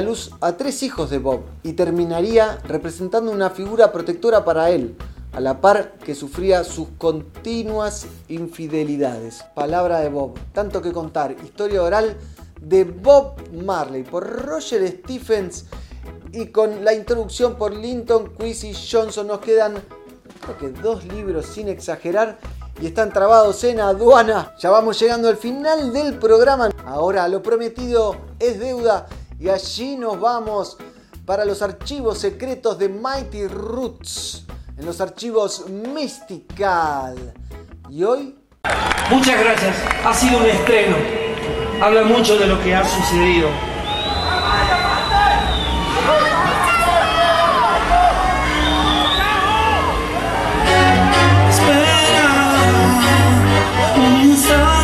Luz 0.00 0.30
a 0.40 0.56
tres 0.56 0.82
hijos 0.82 1.10
de 1.10 1.18
Bob 1.18 1.42
y 1.62 1.72
terminaría 1.72 2.58
representando 2.64 3.30
una 3.30 3.50
figura 3.50 3.92
protectora 3.92 4.44
para 4.44 4.70
él, 4.70 4.96
a 5.32 5.40
la 5.40 5.60
par 5.60 5.92
que 5.98 6.14
sufría 6.14 6.64
sus 6.64 6.88
continuas 6.98 8.06
infidelidades. 8.28 9.44
Palabra 9.54 10.00
de 10.00 10.08
Bob, 10.08 10.38
tanto 10.52 10.82
que 10.82 10.92
contar, 10.92 11.36
historia 11.44 11.82
oral 11.82 12.16
de 12.60 12.84
Bob 12.84 13.34
Marley 13.64 14.02
por 14.02 14.26
Roger 14.26 14.86
Stephens 14.88 15.66
y 16.32 16.46
con 16.46 16.84
la 16.84 16.94
introducción 16.94 17.56
por 17.56 17.74
Linton 17.74 18.34
Quincy 18.36 18.72
Johnson 18.74 19.26
nos 19.26 19.40
quedan 19.40 19.74
dos 20.82 21.04
libros 21.04 21.46
sin 21.46 21.68
exagerar 21.68 22.38
y 22.80 22.86
están 22.86 23.12
trabados 23.12 23.62
en 23.64 23.80
aduana. 23.80 24.54
Ya 24.58 24.70
vamos 24.70 24.98
llegando 24.98 25.28
al 25.28 25.36
final 25.36 25.92
del 25.92 26.18
programa. 26.18 26.70
Ahora 26.86 27.28
lo 27.28 27.42
prometido 27.42 28.16
es 28.38 28.58
deuda 28.58 29.06
y 29.40 29.48
allí 29.48 29.96
nos 29.96 30.20
vamos 30.20 30.76
para 31.24 31.44
los 31.44 31.62
archivos 31.62 32.18
secretos 32.18 32.78
de 32.78 32.88
Mighty 32.88 33.48
Roots, 33.48 34.44
en 34.76 34.86
los 34.86 35.00
archivos 35.00 35.64
Mystical. 35.68 37.34
Y 37.88 38.04
hoy 38.04 38.36
Muchas 39.10 39.40
gracias. 39.40 39.76
Ha 40.04 40.14
sido 40.14 40.38
un 40.38 40.46
estreno. 40.46 40.96
Habla 41.80 42.04
mucho 42.04 42.38
de 42.38 42.46
lo 42.46 42.62
que 42.62 42.74
ha 42.74 42.84
sucedido. 42.84 43.48
un 53.96 54.79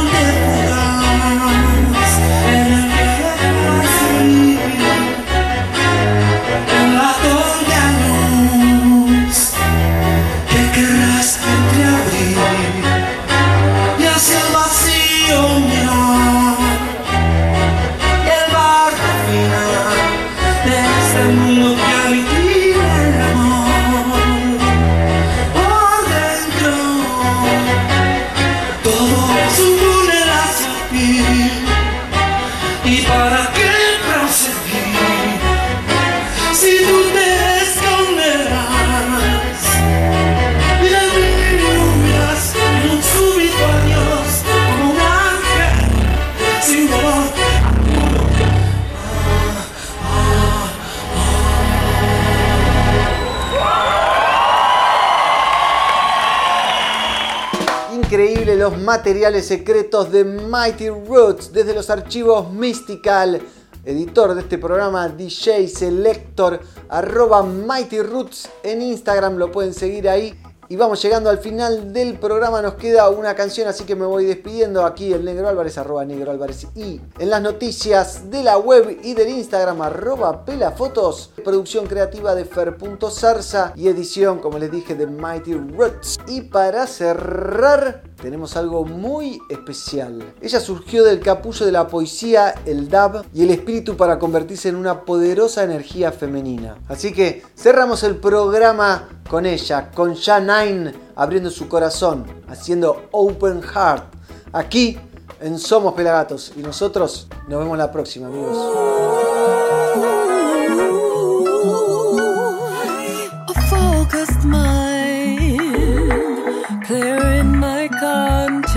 materiales 58.86 59.46
secretos 59.46 60.12
de 60.12 60.22
Mighty 60.22 60.90
Roots 60.90 61.52
desde 61.52 61.74
los 61.74 61.90
archivos 61.90 62.52
Mystical. 62.52 63.42
Editor 63.84 64.36
de 64.36 64.42
este 64.42 64.58
programa, 64.58 65.08
DJ 65.08 65.66
Selector, 65.66 66.60
arroba 66.88 67.42
Mighty 67.42 68.00
Roots 68.00 68.48
en 68.62 68.82
Instagram, 68.82 69.38
lo 69.38 69.50
pueden 69.50 69.74
seguir 69.74 70.08
ahí. 70.08 70.40
Y 70.68 70.74
vamos 70.74 71.00
llegando 71.00 71.30
al 71.30 71.38
final 71.38 71.92
del 71.92 72.18
programa, 72.18 72.60
nos 72.60 72.74
queda 72.74 73.08
una 73.08 73.34
canción, 73.36 73.68
así 73.68 73.84
que 73.84 73.94
me 73.94 74.04
voy 74.04 74.24
despidiendo 74.24 74.84
aquí 74.84 75.12
el 75.12 75.24
Negro 75.24 75.48
Álvarez, 75.48 75.78
arroba 75.78 76.04
Negro 76.04 76.32
Álvarez. 76.32 76.66
Y 76.74 77.00
en 77.18 77.30
las 77.30 77.40
noticias 77.40 78.30
de 78.30 78.42
la 78.42 78.58
web 78.58 78.98
y 79.02 79.14
del 79.14 79.28
Instagram, 79.28 79.80
arroba 79.82 80.44
Pelafotos, 80.44 81.30
producción 81.44 81.86
creativa 81.86 82.34
de 82.34 82.44
Fer.zarza 82.44 83.72
y 83.76 83.86
edición, 83.86 84.40
como 84.40 84.58
les 84.58 84.72
dije, 84.72 84.96
de 84.96 85.06
Mighty 85.06 85.54
Roots. 85.54 86.18
Y 86.26 86.40
para 86.42 86.88
cerrar, 86.88 88.02
tenemos 88.20 88.56
algo 88.56 88.84
muy 88.84 89.40
especial. 89.48 90.34
Ella 90.40 90.58
surgió 90.58 91.04
del 91.04 91.20
capullo 91.20 91.64
de 91.64 91.72
la 91.72 91.86
poesía, 91.86 92.54
el 92.64 92.88
dab 92.88 93.24
y 93.32 93.44
el 93.44 93.50
espíritu 93.50 93.96
para 93.96 94.18
convertirse 94.18 94.68
en 94.68 94.76
una 94.76 95.04
poderosa 95.04 95.62
energía 95.62 96.10
femenina. 96.10 96.78
Así 96.88 97.12
que 97.12 97.44
cerramos 97.56 98.02
el 98.02 98.16
programa 98.16 99.15
con 99.28 99.46
ella, 99.46 99.90
con 99.90 100.14
Janine 100.14 100.92
abriendo 101.14 101.50
su 101.50 101.68
corazón, 101.68 102.26
haciendo 102.48 103.08
Open 103.10 103.62
Heart, 103.62 104.04
aquí 104.52 104.98
en 105.40 105.58
Somos 105.58 105.94
Pelagatos. 105.94 106.52
Y 106.56 106.60
nosotros 106.60 107.28
nos 107.48 107.58
vemos 107.58 107.78
la 107.78 107.90
próxima, 107.90 108.28
amigos. 108.28 108.56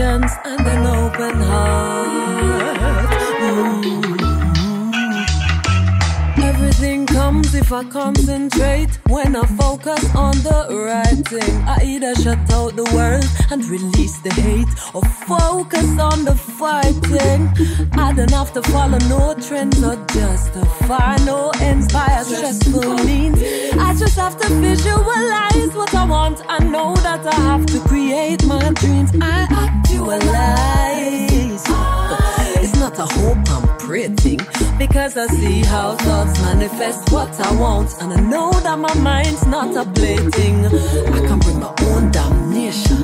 And 0.01 0.67
an 0.67 0.87
open 0.87 1.41
heart. 1.41 1.88
If 7.69 7.73
I 7.73 7.83
concentrate. 7.83 8.89
When 9.09 9.35
I 9.35 9.45
focus 9.45 10.03
on 10.15 10.31
the 10.37 10.59
right 10.87 11.21
thing, 11.27 11.55
I 11.67 11.77
either 11.83 12.15
shut 12.15 12.39
out 12.51 12.75
the 12.75 12.89
world 12.95 13.25
and 13.51 13.63
release 13.65 14.17
the 14.19 14.33
hate, 14.33 14.67
or 14.95 15.03
focus 15.27 15.87
on 15.99 16.25
the 16.25 16.35
fighting. 16.35 17.41
I 17.93 18.11
don't 18.13 18.31
have 18.31 18.53
to 18.53 18.63
follow 18.63 18.97
no 19.07 19.35
trends 19.35 19.83
or 19.83 19.97
justify 20.07 21.17
no 21.25 21.51
ends 21.61 21.93
by 21.93 22.07
a 22.07 22.23
stressful 22.23 22.95
means. 23.05 23.39
I 23.77 23.93
just 23.93 24.17
have 24.17 24.35
to 24.41 24.49
visualize 24.49 25.71
what 25.75 25.93
I 25.93 26.05
want. 26.05 26.41
I 26.49 26.63
know 26.63 26.95
that 26.95 27.27
I 27.27 27.35
have 27.35 27.67
to 27.67 27.79
create 27.81 28.43
my 28.45 28.71
dreams. 28.81 29.11
I 29.21 29.45
actualize. 29.65 30.89
It's 32.63 32.75
not 32.79 32.97
a 32.97 33.05
hope 33.05 33.48
Because 34.77 35.17
I 35.17 35.25
see 35.27 35.61
how 35.61 35.95
thoughts 35.95 36.39
manifest 36.41 37.11
what 37.11 37.31
I 37.39 37.59
want, 37.59 37.89
and 38.01 38.13
I 38.13 38.19
know 38.21 38.51
that 38.51 38.77
my 38.77 38.93
mind's 38.95 39.47
not 39.47 39.75
a 39.75 39.83
plaything. 39.89 40.65
I 40.67 41.19
can 41.27 41.39
bring 41.39 41.59
my 41.59 41.73
own 41.87 42.11
damnation 42.11 43.03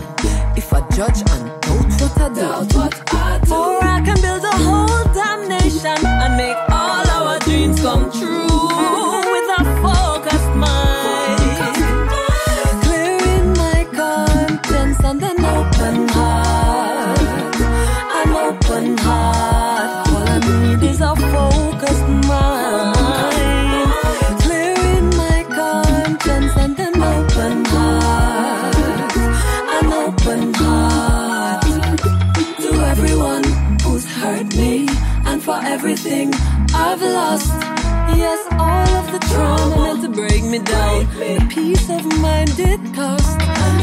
if 0.55 0.71
I 0.71 0.81
judge 0.95 1.21
and 1.31 1.55
doubt 2.35 2.73
what 2.75 3.13
I 3.13 3.39
do. 3.43 3.53
Or 3.53 3.83
I 3.83 4.01
can 4.05 4.21
build 4.21 4.43
a 4.43 4.55
whole 4.67 5.04
break 40.35 40.51
me 40.51 40.59
down. 40.59 41.05
The 41.11 41.47
peace 41.49 41.89
of 41.89 42.03
mind 42.19 42.59
it 42.59 42.81
cost. 42.93 43.37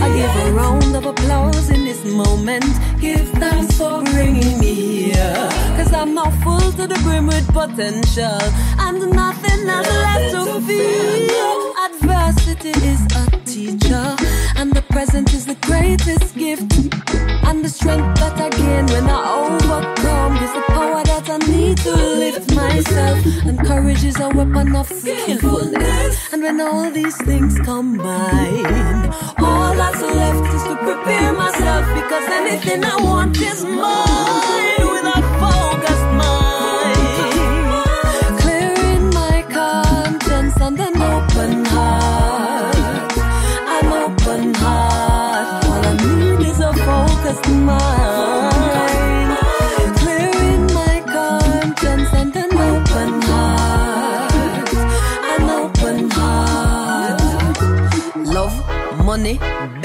I 0.05 0.09
give 0.17 0.35
a 0.45 0.53
round 0.53 0.95
of 0.97 1.07
applause 1.07 1.71
in 1.71 1.85
this 1.85 2.05
moment. 2.05 2.65
Give 3.01 3.27
thanks 3.41 3.79
for 3.79 4.03
bringing 4.03 4.59
me 4.59 4.75
here. 4.75 5.49
Cause 5.77 5.93
I'm 5.93 6.15
not 6.15 6.33
full 6.43 6.73
to 6.73 6.87
the 6.87 6.99
brim 7.05 7.27
with 7.27 7.47
potential. 7.53 8.41
And 8.79 8.99
nothing 9.13 9.67
has 9.67 9.89
left 10.05 10.31
to 10.35 10.61
feel. 10.67 11.75
Adversity 11.87 12.71
is 12.93 13.03
a 13.17 13.25
teacher. 13.47 14.22
Present 14.93 15.33
is 15.33 15.47
the 15.47 15.55
greatest 15.63 16.37
gift. 16.37 16.71
And 17.49 17.65
the 17.65 17.69
strength 17.71 18.21
that 18.21 18.39
I 18.39 18.51
gain 18.51 18.85
when 18.89 19.09
I 19.09 19.21
overcome 19.41 20.37
is 20.37 20.53
the 20.53 20.65
power 20.69 21.03
that 21.03 21.31
I 21.31 21.39
need 21.51 21.79
to 21.79 21.93
lift 21.93 22.55
myself. 22.55 23.19
And 23.47 23.59
courage 23.67 24.05
is 24.05 24.21
a 24.21 24.29
weapon 24.29 24.77
of 24.77 24.87
skillfulness. 24.87 26.33
And 26.35 26.43
when 26.43 26.61
all 26.61 26.91
these 26.91 27.17
things 27.23 27.59
combine, 27.61 29.07
all 29.39 29.75
that's 29.75 30.03
left 30.03 30.55
is 30.55 30.63
to 30.65 30.77
prepare 30.77 31.33
myself. 31.33 31.87
Because 31.95 32.29
anything 32.29 32.85
I 32.85 32.97
want 33.03 33.41
is 33.41 33.65
mine 33.65 34.92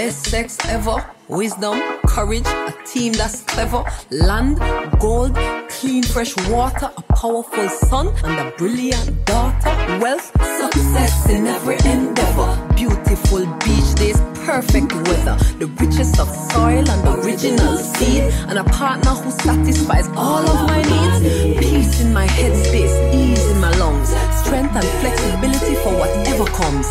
best 0.08 0.26
sex 0.28 0.58
ever. 0.70 0.98
Wisdom, 1.28 1.78
courage, 2.08 2.48
a 2.48 2.74
team 2.86 3.12
that's 3.12 3.42
clever. 3.44 3.84
Land, 4.10 4.58
gold, 5.02 5.36
clean, 5.68 6.02
fresh 6.02 6.34
water, 6.48 6.90
a 6.96 7.02
powerful 7.22 7.68
son, 7.90 8.06
and 8.24 8.36
a 8.48 8.52
brilliant 8.58 9.26
daughter. 9.26 9.72
Wealth, 10.02 10.28
success 10.62 11.30
in 11.30 11.46
every 11.46 11.76
endeavor. 11.92 12.50
Beautiful 12.76 13.46
beach 13.66 13.90
days, 13.96 14.20
perfect 14.46 14.94
weather. 15.08 15.36
The 15.60 15.68
richest 15.82 16.20
of 16.22 16.30
soil 16.54 16.86
and 16.94 17.02
original 17.20 17.76
seed. 17.76 18.24
And 18.48 18.60
a 18.60 18.64
partner 18.64 19.12
who 19.12 19.32
satisfies 19.32 20.08
all 20.16 20.44
of 20.54 20.60
my 20.72 20.82
needs. 20.94 21.18
Peace 21.60 22.00
in 22.00 22.14
my 22.14 22.28
headspace, 22.28 22.96
ease 23.14 23.46
in 23.52 23.60
my 23.60 23.72
lungs. 23.78 24.10
Strength 24.44 24.76
and 24.80 24.90
flexibility 25.02 25.76
for 25.84 25.92
whatever 26.00 26.46
comes. 26.46 26.88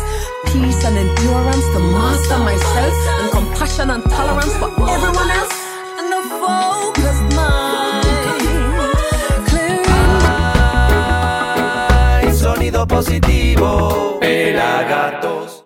Peace 0.57 0.83
and 0.85 0.97
endurance 0.97 1.67
to 1.73 1.79
master 1.97 2.39
myself. 2.49 2.95
And 3.19 3.29
compassion 3.31 3.89
and 3.91 4.03
tolerance 4.15 4.55
for 4.57 4.69
everyone 4.95 5.29
else. 5.39 5.55
And 5.99 6.09
a 6.17 6.21
focused 6.41 7.25
mind. 7.37 8.05
Hay 12.21 12.33
sonido 12.33 12.87
positivo. 12.87 14.17
Pelagatos. 14.19 15.51